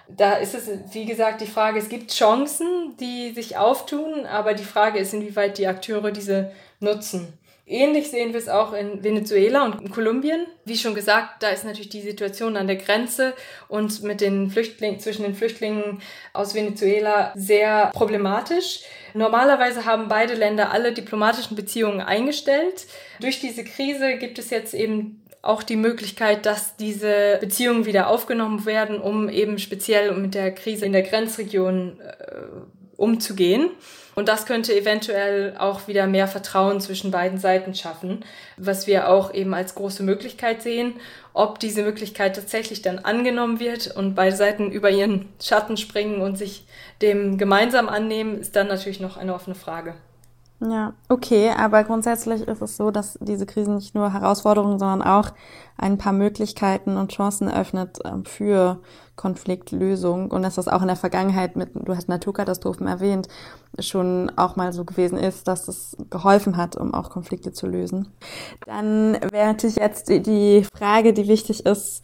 Da 0.09 0.35
ist 0.35 0.55
es, 0.55 0.69
wie 0.93 1.05
gesagt, 1.05 1.41
die 1.41 1.47
Frage, 1.47 1.79
es 1.79 1.89
gibt 1.89 2.13
Chancen, 2.13 2.97
die 3.01 3.33
sich 3.33 3.57
auftun, 3.57 4.25
aber 4.25 4.55
die 4.55 4.65
Frage 4.65 4.99
ist, 4.99 5.13
inwieweit 5.13 5.59
die 5.59 5.67
Akteure 5.67 6.13
diese 6.13 6.53
nutzen. 6.81 7.33
Ähnlich 7.69 8.11
sehen 8.11 8.33
wir 8.33 8.39
es 8.39 8.49
auch 8.49 8.73
in 8.73 9.03
Venezuela 9.03 9.65
und 9.65 9.81
in 9.81 9.91
Kolumbien. 9.91 10.47
Wie 10.65 10.77
schon 10.77 10.95
gesagt, 10.95 11.43
da 11.43 11.49
ist 11.49 11.65
natürlich 11.65 11.89
die 11.89 12.01
Situation 12.01 12.57
an 12.57 12.69
der 12.69 12.77
Grenze 12.77 13.35
und 13.67 14.05
mit 14.05 14.21
den 14.21 14.51
Flüchtlingen, 14.51 15.01
zwischen 15.01 15.25
den 15.25 15.35
Flüchtlingen 15.35 16.01
aus 16.33 16.55
Venezuela 16.55 17.33
sehr 17.35 17.91
problematisch. 17.93 18.83
Normalerweise 19.15 19.85
haben 19.85 20.07
beide 20.07 20.35
Länder 20.35 20.71
alle 20.71 20.93
diplomatischen 20.93 21.57
Beziehungen 21.57 22.01
eingestellt. 22.01 22.87
Durch 23.21 23.41
diese 23.41 23.65
Krise 23.65 24.17
gibt 24.17 24.39
es 24.39 24.51
jetzt 24.51 24.73
eben 24.73 25.25
auch 25.43 25.65
die 25.65 25.77
Möglichkeit, 25.77 26.47
dass 26.47 26.77
diese 26.77 27.39
Beziehungen 27.41 27.85
wieder 27.85 28.09
aufgenommen 28.09 28.65
werden, 28.65 29.01
um 29.01 29.29
eben 29.29 29.59
speziell 29.59 30.13
mit 30.13 30.35
der 30.35 30.53
Krise 30.53 30.87
in 30.87 30.93
der 30.93 31.03
Grenzregion 31.03 31.99
äh, 32.01 32.43
umzugehen. 32.97 33.71
Und 34.15 34.29
das 34.29 34.47
könnte 34.47 34.75
eventuell 34.75 35.55
auch 35.59 35.89
wieder 35.89 36.07
mehr 36.07 36.27
Vertrauen 36.27 36.81
zwischen 36.81 37.11
beiden 37.11 37.39
Seiten 37.39 37.75
schaffen, 37.75 38.25
was 38.57 38.87
wir 38.87 39.11
auch 39.11 39.35
eben 39.35 39.53
als 39.53 39.75
große 39.75 40.03
Möglichkeit 40.03 40.63
sehen. 40.63 40.95
Ob 41.35 41.59
diese 41.59 41.83
Möglichkeit 41.83 42.35
tatsächlich 42.35 42.81
dann 42.81 42.99
angenommen 42.99 43.61
wird 43.61 43.95
und 43.95 44.15
beide 44.15 44.35
Seiten 44.35 44.71
über 44.71 44.91
ihren 44.91 45.29
Schatten 45.43 45.77
springen 45.77 46.23
und 46.23 46.39
sich 46.39 46.65
dem 47.03 47.37
gemeinsam 47.37 47.91
annehmen, 47.91 48.41
ist 48.41 48.57
dann 48.57 48.69
natürlich 48.69 49.01
noch 49.01 49.19
eine 49.19 49.35
offene 49.35 49.55
Frage. 49.55 49.95
Ja, 50.59 50.95
okay, 51.11 51.51
aber 51.51 51.85
grundsätzlich 51.85 52.41
ist 52.41 52.63
es 52.63 52.79
so, 52.79 52.91
dass 52.91 53.19
diese 53.21 53.45
Krise 53.45 53.73
nicht 53.73 53.95
nur 53.95 54.15
Herausforderungen, 54.15 54.79
sondern 54.79 55.03
auch 55.03 55.33
ein 55.77 55.99
paar 55.99 56.15
Möglichkeiten 56.15 56.97
und 56.97 57.13
Chancen 57.13 57.51
öffnet 57.51 57.99
ähm, 58.07 58.25
für 58.25 58.81
Konfliktlösung 59.17 60.31
und 60.31 60.43
dass 60.43 60.55
das 60.55 60.69
auch 60.69 60.81
in 60.81 60.87
der 60.87 60.97
Vergangenheit 60.97 61.57
mit, 61.57 61.71
du 61.75 61.95
hast 61.95 62.09
Naturkatastrophen 62.09 62.87
erwähnt, 62.87 63.29
schon 63.79 64.33
auch 64.37 64.57
mal 64.57 64.73
so 64.73 64.87
gewesen 64.87 65.19
ist, 65.19 65.47
dass 65.47 65.69
es 65.69 65.95
geholfen 66.09 66.57
hat, 66.57 66.75
um 66.75 66.95
auch 66.95 67.11
Konflikte 67.11 67.53
zu 67.53 67.67
lösen. 67.67 68.09
Dann 68.65 69.19
wäre 69.31 69.49
natürlich 69.49 69.77
jetzt 69.77 70.09
die 70.09 70.65
Frage, 70.75 71.13
die 71.13 71.29
wichtig 71.29 71.67
ist, 71.67 72.03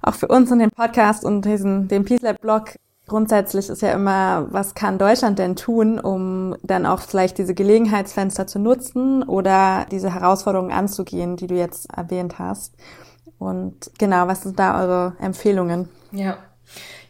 auch 0.00 0.14
für 0.14 0.28
uns 0.28 0.48
in 0.52 0.60
dem 0.60 0.70
Podcast 0.70 1.24
und 1.24 1.44
diesen, 1.44 1.88
dem 1.88 2.04
Peace 2.04 2.22
Lab 2.22 2.40
Blog, 2.40 2.74
Grundsätzlich 3.06 3.68
ist 3.68 3.82
ja 3.82 3.92
immer, 3.92 4.46
was 4.50 4.74
kann 4.74 4.96
Deutschland 4.96 5.38
denn 5.38 5.56
tun, 5.56 6.00
um 6.00 6.43
dann 6.62 6.86
auch 6.86 7.00
vielleicht 7.00 7.38
diese 7.38 7.54
Gelegenheitsfenster 7.54 8.46
zu 8.46 8.58
nutzen 8.58 9.22
oder 9.22 9.86
diese 9.90 10.12
Herausforderungen 10.12 10.72
anzugehen, 10.72 11.36
die 11.36 11.46
du 11.46 11.54
jetzt 11.54 11.90
erwähnt 11.94 12.38
hast. 12.38 12.74
Und 13.38 13.90
genau, 13.98 14.26
was 14.26 14.42
sind 14.42 14.58
da 14.58 14.80
eure 14.80 15.16
Empfehlungen? 15.20 15.88
Ja, 16.12 16.38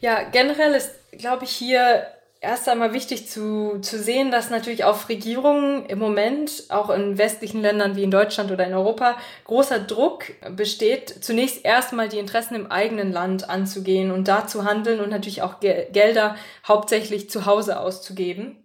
ja, 0.01 0.23
generell 0.31 0.75
ist, 0.75 0.91
glaube 1.13 1.45
ich, 1.45 1.51
hier 1.51 2.07
erst 2.45 2.69
einmal 2.69 2.93
wichtig 2.93 3.29
zu, 3.29 3.79
zu 3.81 3.99
sehen, 3.99 4.31
dass 4.31 4.51
natürlich 4.51 4.85
auf 4.85 5.09
Regierungen 5.09 5.87
im 5.87 5.99
Moment, 5.99 6.65
auch 6.69 6.91
in 6.91 7.19
westlichen 7.19 7.63
Ländern 7.63 7.97
wie 7.97 8.05
in 8.05 8.11
Deutschland 8.11 8.53
oder 8.53 8.67
in 8.67 8.75
Europa, 8.75 9.17
großer 9.45 9.81
Druck 9.81 10.25
besteht, 10.55 11.25
zunächst 11.25 11.65
erstmal 11.65 12.09
die 12.09 12.19
Interessen 12.19 12.55
im 12.55 12.71
eigenen 12.71 13.13
Land 13.13 13.49
anzugehen 13.49 14.11
und 14.11 14.29
da 14.29 14.47
zu 14.47 14.65
handeln 14.65 15.01
und 15.01 15.11
natürlich 15.11 15.43
auch 15.43 15.59
Gel 15.61 15.89
Gelder 15.91 16.37
hauptsächlich 16.69 17.31
zu 17.31 17.47
Hause 17.47 17.81
auszugeben. 17.81 18.64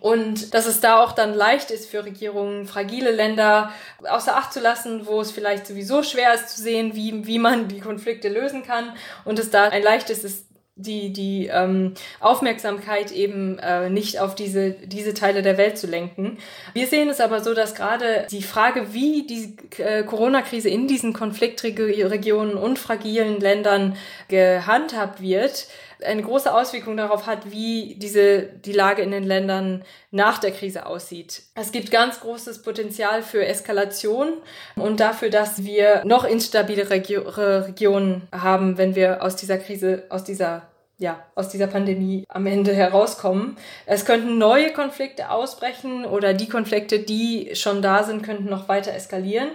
Und 0.00 0.54
dass 0.54 0.66
es 0.66 0.80
da 0.80 1.02
auch 1.02 1.12
dann 1.12 1.34
leicht 1.34 1.70
ist 1.70 1.88
für 1.88 2.04
Regierungen, 2.04 2.66
fragile 2.66 3.10
Länder 3.10 3.72
außer 4.08 4.36
Acht 4.36 4.52
zu 4.52 4.60
lassen, 4.60 5.06
wo 5.06 5.20
es 5.20 5.30
vielleicht 5.30 5.66
sowieso 5.66 6.02
schwer 6.02 6.34
ist 6.34 6.50
zu 6.50 6.62
sehen, 6.62 6.94
wie, 6.94 7.26
wie 7.26 7.38
man 7.38 7.68
die 7.68 7.80
Konflikte 7.80 8.28
lösen 8.28 8.62
kann. 8.62 8.92
Und 9.24 9.38
es 9.38 9.50
da 9.50 9.64
ein 9.64 9.82
leichtes 9.82 10.24
ist, 10.24 10.48
die, 10.78 11.12
die 11.12 11.48
ähm, 11.48 11.94
Aufmerksamkeit 12.20 13.10
eben 13.10 13.58
äh, 13.58 13.90
nicht 13.90 14.20
auf 14.20 14.36
diese, 14.36 14.70
diese 14.70 15.12
Teile 15.12 15.42
der 15.42 15.58
Welt 15.58 15.76
zu 15.76 15.88
lenken. 15.88 16.38
Wir 16.72 16.86
sehen 16.86 17.08
es 17.08 17.20
aber 17.20 17.42
so, 17.42 17.52
dass 17.52 17.74
gerade 17.74 18.26
die 18.30 18.42
Frage, 18.42 18.94
wie 18.94 19.26
die 19.26 19.56
äh, 19.82 20.04
Corona-Krise 20.04 20.68
in 20.68 20.86
diesen 20.86 21.12
Konfliktregionen 21.12 22.54
und 22.54 22.78
fragilen 22.78 23.40
Ländern 23.40 23.96
gehandhabt 24.28 25.20
wird, 25.20 25.66
eine 26.04 26.22
große 26.22 26.52
Auswirkung 26.52 26.96
darauf 26.96 27.26
hat, 27.26 27.50
wie 27.50 27.96
diese, 27.98 28.42
die 28.42 28.72
Lage 28.72 29.02
in 29.02 29.10
den 29.10 29.24
Ländern 29.24 29.84
nach 30.10 30.38
der 30.38 30.52
Krise 30.52 30.86
aussieht. 30.86 31.42
Es 31.54 31.72
gibt 31.72 31.90
ganz 31.90 32.20
großes 32.20 32.62
Potenzial 32.62 33.22
für 33.22 33.44
Eskalation 33.44 34.34
und 34.76 35.00
dafür, 35.00 35.30
dass 35.30 35.64
wir 35.64 36.02
noch 36.04 36.24
instabilere 36.24 37.66
Regionen 37.66 38.28
haben, 38.32 38.78
wenn 38.78 38.94
wir 38.94 39.22
aus 39.22 39.36
dieser 39.36 39.58
Krise, 39.58 40.04
aus 40.08 40.24
dieser 40.24 40.68
ja, 41.00 41.24
aus 41.36 41.48
dieser 41.48 41.68
Pandemie 41.68 42.24
am 42.28 42.46
Ende 42.46 42.74
herauskommen. 42.74 43.56
Es 43.86 44.04
könnten 44.04 44.36
neue 44.36 44.72
Konflikte 44.72 45.30
ausbrechen 45.30 46.04
oder 46.04 46.34
die 46.34 46.48
Konflikte, 46.48 46.98
die 46.98 47.50
schon 47.54 47.82
da 47.82 48.02
sind, 48.02 48.24
könnten 48.24 48.46
noch 48.46 48.68
weiter 48.68 48.92
eskalieren. 48.92 49.50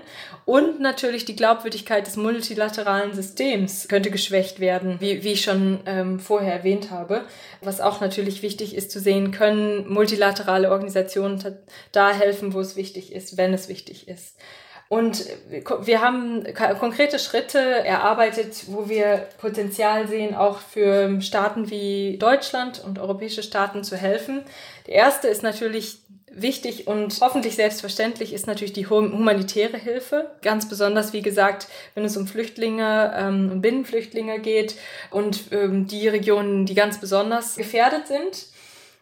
Und 0.46 0.80
natürlich 0.80 1.26
die 1.26 1.36
Glaubwürdigkeit 1.36 2.08
des 2.08 2.16
multilateralen 2.16 3.14
Systems 3.14 3.90
könnte 3.90 4.10
geschwächt 4.10 4.62
werden, 4.62 4.96
wie, 5.02 5.26
wie 5.26 5.34
ich 5.34 5.42
schon 5.42 5.82
ähm, 5.86 6.22
vorher 6.22 6.54
erwähnt 6.54 6.92
habe. 6.92 7.26
Was 7.62 7.82
auch 7.82 8.00
natürlich 8.00 8.42
wichtig 8.42 8.74
ist 8.74 8.90
zu 8.90 9.02
sehen, 9.02 9.32
können 9.32 9.92
multilaterale 9.92 10.72
Organisationen 10.72 11.44
da 11.92 12.14
helfen, 12.14 12.54
wo 12.54 12.62
es 12.62 12.78
wichtig 12.78 13.12
ist, 13.12 13.36
wenn 13.36 13.54
es 13.54 13.68
wichtig 13.68 14.08
ist. 14.08 14.38
Und 14.94 15.26
wir 15.82 16.02
haben 16.02 16.44
konkrete 16.80 17.18
Schritte 17.18 17.58
erarbeitet, 17.58 18.66
wo 18.68 18.90
wir 18.90 19.28
Potenzial 19.40 20.08
sehen, 20.08 20.36
auch 20.36 20.60
für 20.60 21.20
Staaten 21.20 21.72
wie 21.72 22.20
Deutschland 22.20 22.80
und 22.86 23.00
europäische 23.00 23.42
Staaten 23.42 23.84
zu 23.84 23.98
helfen. 23.98 24.44
Der 24.86 24.94
erste 24.94 25.30
ist 25.30 25.42
natürlich 25.42 25.98
wichtig 26.32 26.86
und 26.86 27.20
hoffentlich 27.22 27.56
selbstverständlich 27.56 28.34
ist 28.34 28.46
natürlich 28.46 28.74
die 28.74 28.86
humanitäre 28.86 29.78
Hilfe. 29.78 30.30
Ganz 30.44 30.70
besonders, 30.70 31.12
wie 31.12 31.24
gesagt, 31.24 31.70
wenn 31.96 32.06
es 32.06 32.16
um 32.16 32.28
Flüchtlinge, 32.28 33.16
ähm, 33.18 33.50
um 33.52 33.62
Binnenflüchtlinge 33.62 34.42
geht 34.42 34.76
und 35.10 35.52
ähm, 35.52 35.88
die 35.88 36.08
Regionen, 36.08 36.68
die 36.68 36.76
ganz 36.76 37.00
besonders 37.00 37.56
gefährdet 37.56 38.06
sind. 38.08 38.46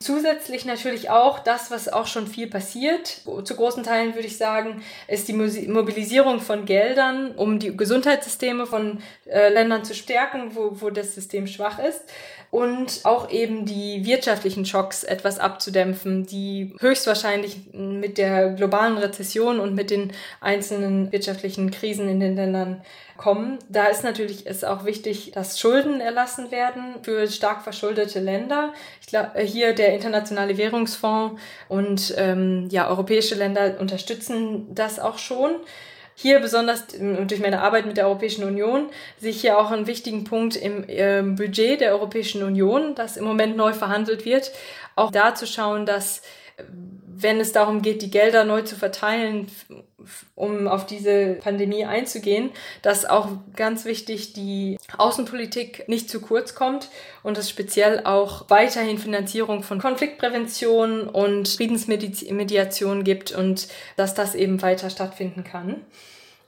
Zusätzlich 0.02 0.66
natürlich 0.66 1.12
auch 1.12 1.38
das, 1.38 1.70
was 1.70 1.88
auch 1.88 2.08
schon 2.08 2.26
viel 2.26 2.48
passiert. 2.48 3.22
Zu 3.44 3.56
großen 3.56 3.84
Teilen 3.84 4.16
würde 4.16 4.28
ich 4.28 4.38
sagen, 4.38 4.82
ist 5.08 5.28
die 5.28 5.34
Mobilisierung 5.34 6.40
von 6.40 6.66
Geldern, 6.66 7.34
um 7.36 7.60
die 7.60 7.78
Gesundheitssysteme 7.78 8.66
von 8.66 8.98
äh, 9.28 9.50
Ländern 9.50 9.86
zu 9.86 9.94
stärken, 9.94 10.56
wo, 10.56 10.82
wo 10.82 10.90
das 10.90 11.14
System 11.14 11.46
schwach 11.46 11.78
ist. 11.78 12.02
Und 12.50 13.02
auch 13.04 13.30
eben 13.30 13.66
die 13.66 14.04
wirtschaftlichen 14.04 14.66
Schocks 14.66 15.04
etwas 15.04 15.38
abzudämpfen, 15.38 16.26
die 16.26 16.74
höchstwahrscheinlich 16.80 17.72
mit 17.72 18.18
der 18.18 18.50
globalen 18.54 18.98
Rezession 18.98 19.60
und 19.60 19.76
mit 19.76 19.92
den 19.92 20.12
einzelnen 20.42 21.12
wirtschaftlichen 21.12 21.70
Krisen 21.70 22.10
in 22.10 22.20
den 22.20 22.36
Ländern 22.36 22.82
kommen. 23.18 23.60
Da 23.70 23.88
ist 23.88 24.04
natürlich 24.04 24.48
es 24.48 24.64
auch 24.64 24.86
wichtig, 24.86 25.32
dass 25.34 25.60
Schulden 25.60 26.02
erlassen 26.02 26.52
werden 26.52 26.96
für 27.04 27.28
stark 27.28 27.64
verschuldete 27.64 28.20
Länder. 28.20 28.74
Ich 29.02 29.08
glaube, 29.08 29.40
hier 29.42 29.74
der 29.74 29.94
Internationale 29.94 30.58
Währungsfonds 30.58 31.40
und 31.70 32.14
ähm, 32.18 32.68
ja, 32.72 32.90
europäische 32.90 33.36
Länder 33.36 33.80
unterstützen 33.80 34.74
das 34.74 35.00
auch 35.00 35.18
schon. 35.18 35.52
Hier 36.14 36.40
besonders 36.40 36.88
durch 36.88 37.40
meine 37.40 37.62
Arbeit 37.62 37.86
mit 37.86 37.98
der 37.98 38.06
Europäischen 38.06 38.44
Union 38.44 38.90
sehe 39.20 39.32
ich 39.32 39.42
hier 39.42 39.58
auch 39.58 39.72
einen 39.72 39.88
wichtigen 39.88 40.24
Punkt 40.24 40.56
im 40.56 40.84
äh, 40.88 41.24
Budget 41.24 41.82
der 41.82 41.94
Europäischen 41.94 42.44
Union, 42.44 42.96
das 42.96 43.18
im 43.18 43.24
Moment 43.24 43.56
neu 43.56 43.74
verhandelt 43.74 44.26
wird, 44.26 44.52
auch 44.96 45.10
da 45.10 45.34
zu 45.34 45.48
schauen, 45.48 45.86
dass 45.86 46.22
wenn 47.14 47.40
es 47.40 47.52
darum 47.52 47.82
geht, 47.82 48.02
die 48.02 48.12
Gelder 48.12 48.46
neu 48.46 48.62
zu 48.62 48.76
verteilen, 48.76 49.48
um 50.36 50.68
auf 50.68 50.86
diese 50.86 51.36
Pandemie 51.42 51.86
einzugehen, 51.86 52.52
dass 52.82 53.06
auch 53.06 53.28
ganz 53.56 53.86
wichtig 53.86 54.34
die 54.34 54.78
Außenpolitik 54.98 55.88
nicht 55.88 56.10
zu 56.10 56.22
kurz 56.22 56.56
kommt 56.56 56.90
und 57.24 57.38
es 57.38 57.50
speziell 57.50 58.06
auch 58.06 58.50
weiterhin 58.50 58.98
Finanzierung 58.98 59.64
von 59.64 59.80
Konfliktprävention 59.80 61.08
und 61.08 61.48
Friedensmediation 61.50 63.04
gibt 63.04 63.32
und 63.32 63.68
dass 63.98 64.14
das 64.14 64.36
eben 64.36 64.62
weiter 64.62 64.90
stattfinden 64.90 65.44
kann. 65.44 65.82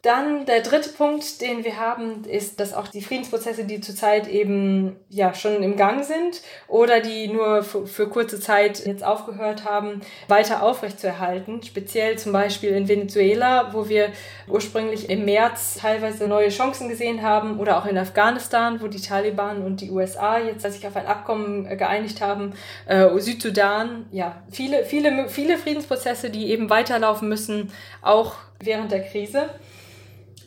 Dann 0.04 0.46
der 0.46 0.60
dritte 0.60 0.89
Punkt, 0.89 1.39
den 1.39 1.63
wir 1.63 1.80
haben, 1.80 2.26
ist, 2.26 2.60
dass 2.60 2.74
auch 2.74 2.89
die 2.89 3.02
Friedensprozesse, 3.02 3.63
die 3.63 3.80
zurzeit 3.80 4.28
eben 4.28 4.98
ja 5.08 5.34
schon 5.34 5.63
im 5.63 5.78
Gang 5.78 6.04
sind 6.04 6.42
oder 6.68 7.00
die 7.00 7.30
nur 7.30 7.63
für, 7.63 8.10
kurze 8.10 8.38
Zeit 8.38 8.86
jetzt 8.86 9.02
aufgehört 9.02 9.63
haben, 9.63 10.02
weiter 10.28 10.62
aufrechtzuerhalten. 10.62 11.63
Speziell 11.63 12.18
zum 12.18 12.34
Beispiel 12.34 12.72
in 12.72 12.89
Venezuela, 12.89 13.74
wo 13.74 13.88
wir 13.88 14.10
ursprünglich 14.50 15.10
im 15.10 15.24
März 15.24 15.78
teilweise 15.80 16.28
neue 16.28 16.50
Chancen 16.50 16.89
gesehen 16.89 17.22
haben 17.22 17.58
oder 17.58 17.78
auch 17.78 17.86
in 17.86 17.98
Afghanistan, 17.98 18.82
wo 18.82 18.88
die 18.88 19.00
Taliban 19.00 19.63
und 19.63 19.80
die 19.80 19.89
USA 19.89 20.38
jetzt 20.38 20.70
sich 20.70 20.86
auf 20.86 20.98
ein 20.98 21.08
Abkommen 21.08 21.66
äh, 21.66 21.78
geeinigt 21.78 22.20
haben, 22.20 22.52
äh, 22.88 23.08
Südsudan, 23.20 24.06
ja, 24.12 24.44
viele, 24.52 24.84
viele, 24.84 25.30
viele 25.30 25.58
Friedensprozesse, 25.58 26.30
die 26.30 26.52
eben 26.52 26.70
weiterlaufen 26.70 27.30
müssen, 27.30 27.72
auch 28.02 28.36
während 28.60 28.92
der 28.92 29.04
Krise. 29.04 29.50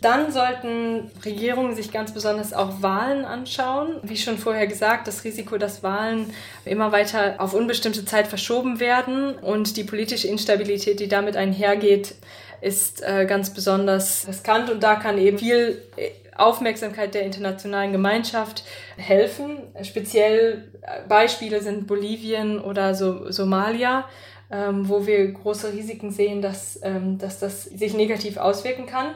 Dann 0.02 0.30
sollten 0.30 1.10
Regierungen 1.24 1.74
sich 1.74 1.90
ganz 1.90 2.12
besonders 2.12 2.52
auch 2.52 2.82
Wahlen 2.82 3.24
anschauen. 3.24 3.96
Wie 4.02 4.16
schon 4.16 4.38
vorher 4.38 4.66
gesagt, 4.66 5.08
das 5.08 5.24
Risiko, 5.24 5.56
dass 5.56 5.82
Wahlen 5.82 6.32
immer 6.64 6.92
weiter 6.92 7.36
auf 7.38 7.54
unbestimmte 7.54 8.04
Zeit 8.04 8.26
verschoben 8.26 8.78
werden 8.78 9.34
und 9.34 9.76
die 9.76 9.84
politische 9.84 10.28
Instabilität, 10.28 11.00
die 11.00 11.08
damit 11.08 11.36
einhergeht, 11.36 12.14
ist 12.60 13.02
äh, 13.02 13.26
ganz 13.26 13.50
besonders 13.50 14.26
riskant 14.28 14.70
und 14.70 14.82
da 14.82 14.96
kann 14.96 15.18
eben 15.18 15.38
viel 15.38 15.82
äh, 15.96 16.10
Aufmerksamkeit 16.36 17.14
der 17.14 17.22
internationalen 17.22 17.92
Gemeinschaft 17.92 18.64
helfen. 18.96 19.58
Speziell 19.82 20.68
äh, 20.82 21.08
Beispiele 21.08 21.62
sind 21.62 21.86
Bolivien 21.86 22.60
oder 22.60 22.94
so 22.94 23.30
Somalia, 23.30 24.04
ähm, 24.50 24.88
wo 24.88 25.06
wir 25.06 25.32
große 25.32 25.72
Risiken 25.72 26.10
sehen, 26.10 26.42
dass, 26.42 26.78
ähm, 26.82 27.18
dass 27.18 27.38
das 27.38 27.64
sich 27.64 27.94
negativ 27.94 28.36
auswirken 28.36 28.86
kann. 28.86 29.14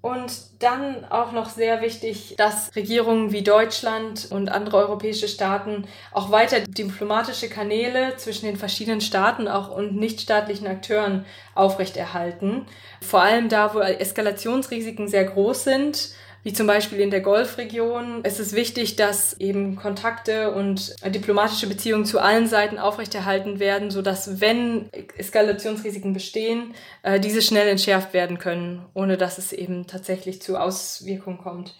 Und 0.00 0.32
dann 0.60 1.04
auch 1.10 1.32
noch 1.32 1.50
sehr 1.50 1.80
wichtig, 1.80 2.34
dass 2.36 2.74
Regierungen 2.76 3.32
wie 3.32 3.42
Deutschland 3.42 4.28
und 4.30 4.48
andere 4.48 4.76
europäische 4.76 5.26
Staaten 5.26 5.88
auch 6.12 6.30
weiter 6.30 6.60
diplomatische 6.60 7.48
Kanäle 7.48 8.16
zwischen 8.16 8.46
den 8.46 8.56
verschiedenen 8.56 9.00
Staaten 9.00 9.48
auch 9.48 9.70
und 9.74 9.96
nichtstaatlichen 9.96 10.68
Akteuren 10.68 11.24
aufrechterhalten. 11.56 12.66
Vor 13.00 13.22
allem 13.22 13.48
da, 13.48 13.74
wo 13.74 13.80
Eskalationsrisiken 13.80 15.08
sehr 15.08 15.24
groß 15.24 15.64
sind 15.64 16.10
wie 16.42 16.52
zum 16.52 16.66
Beispiel 16.66 17.00
in 17.00 17.10
der 17.10 17.20
Golfregion. 17.20 18.20
Es 18.22 18.40
ist 18.40 18.54
wichtig, 18.54 18.96
dass 18.96 19.38
eben 19.40 19.76
Kontakte 19.76 20.52
und 20.52 20.94
diplomatische 21.04 21.66
Beziehungen 21.66 22.04
zu 22.04 22.20
allen 22.20 22.46
Seiten 22.46 22.78
aufrechterhalten 22.78 23.58
werden, 23.58 23.90
sodass, 23.90 24.40
wenn 24.40 24.88
Eskalationsrisiken 25.16 26.12
bestehen, 26.12 26.74
äh, 27.02 27.20
diese 27.20 27.42
schnell 27.42 27.68
entschärft 27.68 28.12
werden 28.12 28.38
können, 28.38 28.86
ohne 28.94 29.16
dass 29.16 29.38
es 29.38 29.52
eben 29.52 29.86
tatsächlich 29.86 30.40
zu 30.40 30.56
Auswirkungen 30.56 31.38
kommt. 31.38 31.74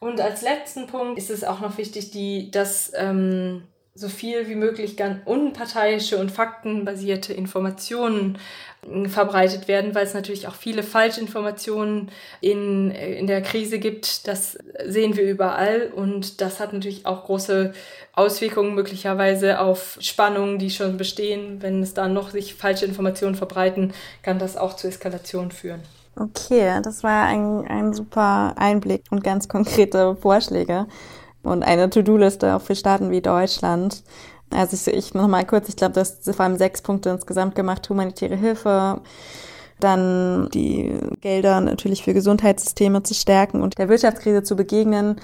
Und 0.00 0.20
als 0.20 0.42
letzten 0.42 0.86
Punkt 0.86 1.18
ist 1.18 1.30
es 1.30 1.44
auch 1.44 1.60
noch 1.60 1.76
wichtig, 1.76 2.10
die, 2.10 2.50
dass 2.50 2.92
ähm, 2.94 3.64
so 3.94 4.08
viel 4.08 4.48
wie 4.48 4.54
möglich 4.54 4.96
ganz 4.96 5.18
unparteiische 5.24 6.18
und 6.18 6.30
faktenbasierte 6.30 7.32
Informationen 7.32 8.38
verbreitet 9.08 9.68
werden, 9.68 9.94
weil 9.94 10.04
es 10.04 10.14
natürlich 10.14 10.48
auch 10.48 10.54
viele 10.54 10.82
Falschinformationen 10.82 12.10
in, 12.40 12.90
äh, 12.90 13.14
in 13.14 13.26
der 13.26 13.42
Krise 13.42 13.78
gibt. 13.78 14.26
Das 14.26 14.58
sehen 14.86 15.16
wir 15.16 15.24
überall 15.24 15.90
und 15.94 16.40
das 16.40 16.60
hat 16.60 16.72
natürlich 16.72 17.06
auch 17.06 17.24
große 17.24 17.72
Auswirkungen 18.12 18.74
möglicherweise 18.74 19.60
auf 19.60 19.98
Spannungen, 20.00 20.58
die 20.58 20.70
schon 20.70 20.96
bestehen. 20.96 21.62
Wenn 21.62 21.82
es 21.82 21.94
dann 21.94 22.12
noch 22.12 22.30
sich 22.30 22.54
falsche 22.54 22.86
Informationen 22.86 23.34
verbreiten, 23.34 23.92
kann 24.22 24.38
das 24.38 24.56
auch 24.56 24.74
zu 24.74 24.88
Eskalation 24.88 25.50
führen. 25.50 25.82
Okay, 26.16 26.80
das 26.82 27.04
war 27.04 27.26
ein, 27.26 27.64
ein 27.68 27.92
super 27.92 28.54
Einblick 28.56 29.04
und 29.10 29.22
ganz 29.22 29.46
konkrete 29.46 30.16
Vorschläge 30.16 30.86
und 31.44 31.62
eine 31.62 31.90
To-Do-Liste 31.90 32.56
auch 32.56 32.62
für 32.62 32.74
Staaten 32.74 33.10
wie 33.10 33.20
Deutschland. 33.20 34.02
Also 34.50 34.76
ich, 34.76 34.96
ich 34.96 35.14
noch 35.14 35.28
mal 35.28 35.44
kurz, 35.44 35.68
ich 35.68 35.76
glaube, 35.76 35.94
das 35.94 36.20
vor 36.24 36.40
allem 36.40 36.56
sechs 36.56 36.82
Punkte 36.82 37.10
insgesamt 37.10 37.54
gemacht, 37.54 37.88
humanitäre 37.88 38.36
Hilfe, 38.36 39.00
dann 39.80 40.48
die 40.50 40.98
Gelder 41.20 41.60
natürlich 41.60 42.02
für 42.02 42.14
Gesundheitssysteme 42.14 43.02
zu 43.02 43.14
stärken 43.14 43.62
und 43.62 43.78
der 43.78 43.88
Wirtschaftskrise 43.88 44.42
zu 44.42 44.56
begegnen, 44.56 45.16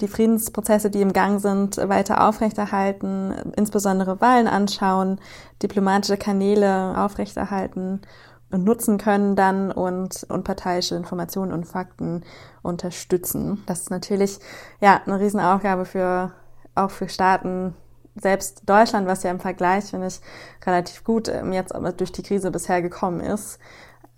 die 0.00 0.08
Friedensprozesse, 0.08 0.90
die 0.90 1.00
im 1.00 1.12
Gang 1.12 1.40
sind, 1.40 1.78
weiter 1.78 2.28
aufrechterhalten, 2.28 3.32
insbesondere 3.56 4.20
Wahlen 4.20 4.46
anschauen, 4.46 5.18
diplomatische 5.62 6.18
Kanäle 6.18 6.98
aufrechterhalten 6.98 8.02
und 8.50 8.64
nutzen 8.64 8.98
können 8.98 9.36
dann 9.36 9.72
und 9.72 10.26
unparteiische 10.28 10.94
Informationen 10.94 11.52
und 11.52 11.64
Fakten 11.64 12.24
unterstützen. 12.62 13.62
Das 13.66 13.82
ist 13.82 13.90
natürlich 13.90 14.38
ja 14.80 15.00
eine 15.06 15.18
Riesenaufgabe 15.18 15.84
für 15.84 16.32
auch 16.74 16.90
für 16.90 17.08
Staaten, 17.08 17.74
selbst 18.20 18.62
Deutschland, 18.66 19.06
was 19.06 19.22
ja 19.22 19.30
im 19.30 19.40
Vergleich, 19.40 19.84
finde 19.86 20.08
ich, 20.08 20.20
relativ 20.64 21.04
gut 21.04 21.28
ähm, 21.28 21.52
jetzt 21.52 21.74
durch 21.98 22.12
die 22.12 22.22
Krise 22.22 22.50
bisher 22.50 22.82
gekommen 22.82 23.20
ist, 23.20 23.58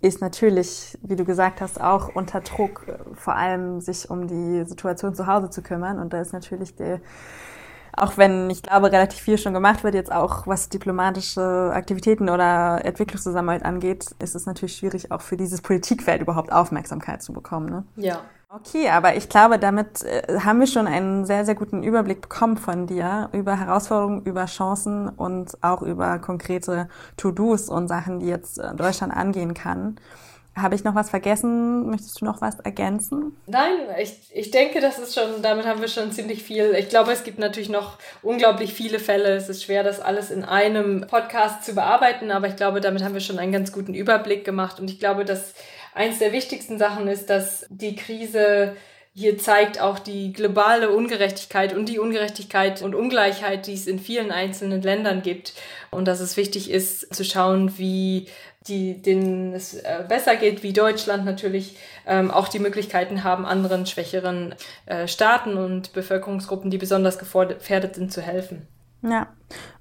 ist 0.01 0.21
natürlich, 0.21 0.97
wie 1.01 1.15
du 1.15 1.25
gesagt 1.25 1.61
hast, 1.61 1.79
auch 1.81 2.15
unter 2.15 2.41
Druck, 2.41 2.85
äh, 2.87 2.97
vor 3.15 3.35
allem 3.35 3.81
sich 3.81 4.09
um 4.09 4.27
die 4.27 4.65
Situation 4.65 5.15
zu 5.15 5.27
Hause 5.27 5.49
zu 5.49 5.61
kümmern. 5.61 5.99
Und 5.99 6.13
da 6.13 6.21
ist 6.21 6.33
natürlich 6.33 6.75
die 6.75 6.99
auch 7.99 8.17
wenn 8.17 8.49
ich 8.49 8.63
glaube, 8.63 8.91
relativ 8.91 9.19
viel 9.19 9.37
schon 9.37 9.53
gemacht 9.53 9.83
wird, 9.83 9.93
jetzt 9.93 10.11
auch 10.11 10.47
was 10.47 10.69
diplomatische 10.69 11.71
Aktivitäten 11.73 12.29
oder 12.29 12.83
Entwicklungszusammenarbeit 12.83 13.65
angeht, 13.65 14.15
ist 14.19 14.35
es 14.35 14.45
natürlich 14.45 14.77
schwierig, 14.77 15.11
auch 15.11 15.21
für 15.21 15.37
dieses 15.37 15.61
Politikfeld 15.61 16.21
überhaupt 16.21 16.51
Aufmerksamkeit 16.51 17.21
zu 17.21 17.33
bekommen. 17.33 17.69
Ne? 17.69 17.83
Ja. 17.97 18.21
Okay, 18.51 18.89
aber 18.89 19.15
ich 19.15 19.29
glaube, 19.29 19.59
damit 19.59 20.01
äh, 20.01 20.39
haben 20.39 20.59
wir 20.59 20.65
schon 20.65 20.87
einen 20.87 21.23
sehr, 21.23 21.45
sehr 21.45 21.53
guten 21.53 21.83
Überblick 21.83 22.21
bekommen 22.21 22.57
von 22.57 22.87
dir 22.87 23.29
über 23.31 23.59
Herausforderungen, 23.59 24.23
über 24.23 24.47
Chancen 24.47 25.07
und 25.07 25.55
auch 25.61 25.83
über 25.83 26.17
konkrete 26.17 26.89
To-Dos 27.15 27.69
und 27.69 27.87
Sachen, 27.87 28.19
die 28.19 28.25
jetzt 28.25 28.57
äh, 28.57 28.73
Deutschland 28.73 29.15
angehen 29.15 29.53
kann. 29.53 29.99
Habe 30.55 30.73
ich 30.73 30.83
noch 30.83 30.95
was 30.95 31.11
vergessen? 31.11 31.91
Möchtest 31.91 32.21
du 32.21 32.25
noch 32.25 32.41
was 32.41 32.59
ergänzen? 32.59 33.37
Nein, 33.45 33.71
ich, 33.99 34.13
ich 34.33 34.49
denke, 34.49 34.81
das 34.81 34.97
ist 34.97 35.13
schon, 35.13 35.43
damit 35.43 35.67
haben 35.67 35.79
wir 35.79 35.87
schon 35.87 36.11
ziemlich 36.11 36.41
viel. 36.41 36.73
Ich 36.73 36.89
glaube, 36.89 37.11
es 37.11 37.23
gibt 37.23 37.37
natürlich 37.37 37.69
noch 37.69 37.99
unglaublich 38.23 38.73
viele 38.73 38.97
Fälle. 38.97 39.35
Es 39.35 39.47
ist 39.47 39.63
schwer, 39.63 39.83
das 39.83 40.01
alles 40.01 40.31
in 40.31 40.43
einem 40.43 41.05
Podcast 41.07 41.63
zu 41.63 41.75
bearbeiten, 41.75 42.31
aber 42.31 42.47
ich 42.47 42.55
glaube, 42.55 42.81
damit 42.81 43.03
haben 43.03 43.13
wir 43.13 43.21
schon 43.21 43.37
einen 43.37 43.51
ganz 43.51 43.71
guten 43.71 43.93
Überblick 43.93 44.43
gemacht. 44.43 44.79
Und 44.79 44.89
ich 44.89 44.99
glaube, 44.99 45.23
dass 45.23 45.53
eins 45.99 46.17
der 46.17 46.31
wichtigsten 46.31 46.79
Sachen 46.79 47.07
ist, 47.09 47.29
dass 47.29 47.65
die 47.69 47.95
Krise 47.95 48.75
hier 49.13 49.37
zeigt 49.37 49.81
auch 49.81 49.99
die 49.99 50.31
globale 50.31 50.91
Ungerechtigkeit 50.91 51.75
und 51.75 51.89
die 51.89 51.99
Ungerechtigkeit 51.99 52.81
und 52.81 52.95
Ungleichheit, 52.95 53.67
die 53.67 53.73
es 53.73 53.85
in 53.85 53.99
vielen 53.99 54.31
einzelnen 54.31 54.81
Ländern 54.81 55.21
gibt. 55.23 55.55
Und 55.91 56.07
dass 56.07 56.21
es 56.21 56.37
wichtig 56.37 56.71
ist 56.71 57.13
zu 57.13 57.25
schauen, 57.25 57.77
wie 57.77 58.27
die, 58.67 59.01
denen 59.01 59.53
es 59.53 59.73
äh, 59.73 60.05
besser 60.07 60.37
geht, 60.37 60.63
wie 60.63 60.71
Deutschland 60.71 61.25
natürlich 61.25 61.75
ähm, 62.07 62.31
auch 62.31 62.47
die 62.47 62.59
Möglichkeiten 62.59 63.25
haben, 63.25 63.45
anderen 63.45 63.85
schwächeren 63.85 64.55
äh, 64.85 65.05
Staaten 65.07 65.57
und 65.57 65.91
Bevölkerungsgruppen, 65.91 66.71
die 66.71 66.77
besonders 66.77 67.19
gefährdet 67.19 67.95
sind, 67.95 68.13
zu 68.13 68.21
helfen. 68.21 68.67
Ja, 69.01 69.27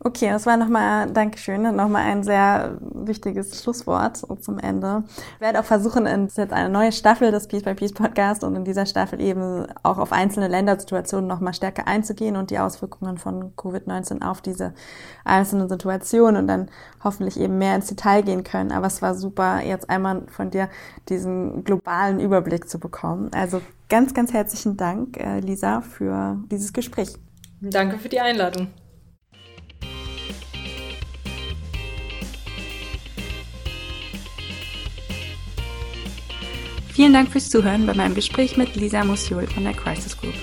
okay, 0.00 0.30
das 0.30 0.46
war 0.46 0.56
nochmal, 0.56 1.10
Dankeschön, 1.10 1.62
nochmal 1.62 2.04
ein 2.04 2.22
sehr 2.22 2.78
wichtiges 2.80 3.62
Schlusswort 3.62 4.18
zum 4.42 4.58
Ende. 4.58 5.04
Ich 5.34 5.40
werde 5.40 5.60
auch 5.60 5.64
versuchen, 5.64 6.06
ist 6.06 6.38
jetzt 6.38 6.52
eine 6.52 6.68
neue 6.68 6.92
Staffel 6.92 7.30
des 7.30 7.48
Peace 7.48 7.62
by 7.62 7.74
Peace 7.74 7.92
Podcast 7.92 8.44
und 8.44 8.54
in 8.54 8.64
dieser 8.64 8.86
Staffel 8.86 9.20
eben 9.20 9.66
auch 9.82 9.98
auf 9.98 10.12
einzelne 10.12 10.48
Ländersituationen 10.48 11.26
nochmal 11.26 11.54
stärker 11.54 11.86
einzugehen 11.86 12.36
und 12.36 12.50
die 12.50 12.58
Auswirkungen 12.58 13.18
von 13.18 13.54
Covid-19 13.56 14.22
auf 14.22 14.40
diese 14.40 14.74
einzelnen 15.24 15.68
Situationen 15.68 16.42
und 16.42 16.46
dann 16.46 16.70
hoffentlich 17.02 17.38
eben 17.38 17.58
mehr 17.58 17.74
ins 17.74 17.88
Detail 17.88 18.22
gehen 18.22 18.44
können. 18.44 18.72
Aber 18.72 18.86
es 18.86 19.02
war 19.02 19.14
super, 19.14 19.60
jetzt 19.62 19.90
einmal 19.90 20.22
von 20.28 20.50
dir 20.50 20.68
diesen 21.08 21.64
globalen 21.64 22.20
Überblick 22.20 22.68
zu 22.68 22.78
bekommen. 22.78 23.30
Also 23.34 23.60
ganz, 23.88 24.14
ganz 24.14 24.32
herzlichen 24.32 24.76
Dank, 24.76 25.18
äh, 25.18 25.40
Lisa, 25.40 25.80
für 25.80 26.36
dieses 26.50 26.72
Gespräch. 26.72 27.14
Danke 27.60 27.98
für 27.98 28.08
die 28.08 28.20
Einladung. 28.20 28.68
Vielen 36.98 37.12
Dank 37.12 37.30
fürs 37.30 37.48
Zuhören 37.48 37.86
bei 37.86 37.94
meinem 37.94 38.16
Gespräch 38.16 38.56
mit 38.56 38.74
Lisa 38.74 39.04
Musiol 39.04 39.46
von 39.46 39.62
der 39.62 39.72
Crisis 39.72 40.16
Group. 40.16 40.34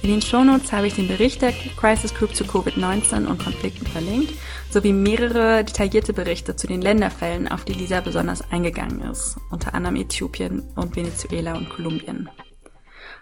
In 0.00 0.08
den 0.08 0.22
Shownotes 0.22 0.72
habe 0.72 0.86
ich 0.86 0.94
den 0.94 1.06
Bericht 1.06 1.42
der 1.42 1.52
Crisis 1.52 2.14
Group 2.14 2.34
zu 2.34 2.44
Covid-19 2.44 3.26
und 3.26 3.44
Konflikten 3.44 3.86
verlinkt, 3.86 4.32
sowie 4.70 4.94
mehrere 4.94 5.62
detaillierte 5.62 6.14
Berichte 6.14 6.56
zu 6.56 6.66
den 6.66 6.80
Länderfällen, 6.80 7.46
auf 7.46 7.66
die 7.66 7.74
Lisa 7.74 8.00
besonders 8.00 8.40
eingegangen 8.50 9.02
ist, 9.02 9.36
unter 9.50 9.74
anderem 9.74 9.96
Äthiopien 9.96 10.62
und 10.76 10.96
Venezuela 10.96 11.54
und 11.54 11.68
Kolumbien. 11.68 12.30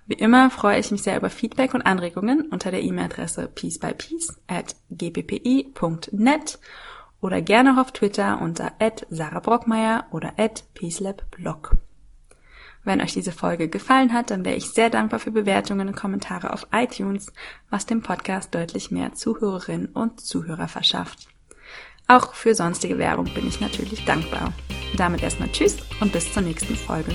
Wie 0.06 0.14
immer 0.14 0.48
freue 0.48 0.78
ich 0.78 0.92
mich 0.92 1.02
sehr 1.02 1.16
über 1.16 1.30
Feedback 1.30 1.74
und 1.74 1.82
Anregungen 1.82 2.42
unter 2.52 2.70
der 2.70 2.84
E-Mail-Adresse 2.84 3.48
piecebypiece 3.52 4.40
at 4.46 4.76
gppi.net 4.90 6.60
oder 7.20 7.42
gerne 7.42 7.74
auch 7.74 7.80
auf 7.80 7.90
Twitter 7.90 8.40
unter 8.40 8.74
at 8.78 9.08
Sarah 9.10 9.40
Brockmeier 9.40 10.06
oder 10.12 10.34
at 10.36 10.62
peacelabblog. 10.74 11.76
Wenn 12.88 13.02
euch 13.02 13.12
diese 13.12 13.32
Folge 13.32 13.68
gefallen 13.68 14.14
hat, 14.14 14.30
dann 14.30 14.46
wäre 14.46 14.56
ich 14.56 14.70
sehr 14.70 14.88
dankbar 14.88 15.20
für 15.20 15.30
Bewertungen 15.30 15.88
und 15.88 15.94
Kommentare 15.94 16.54
auf 16.54 16.68
iTunes, 16.72 17.30
was 17.68 17.84
dem 17.84 18.00
Podcast 18.00 18.54
deutlich 18.54 18.90
mehr 18.90 19.12
Zuhörerinnen 19.12 19.88
und 19.88 20.22
Zuhörer 20.22 20.68
verschafft. 20.68 21.28
Auch 22.06 22.32
für 22.32 22.54
sonstige 22.54 22.96
Werbung 22.96 23.26
bin 23.34 23.46
ich 23.46 23.60
natürlich 23.60 24.06
dankbar. 24.06 24.54
Damit 24.96 25.22
erstmal 25.22 25.52
Tschüss 25.52 25.76
und 26.00 26.14
bis 26.14 26.32
zur 26.32 26.42
nächsten 26.42 26.76
Folge. 26.76 27.12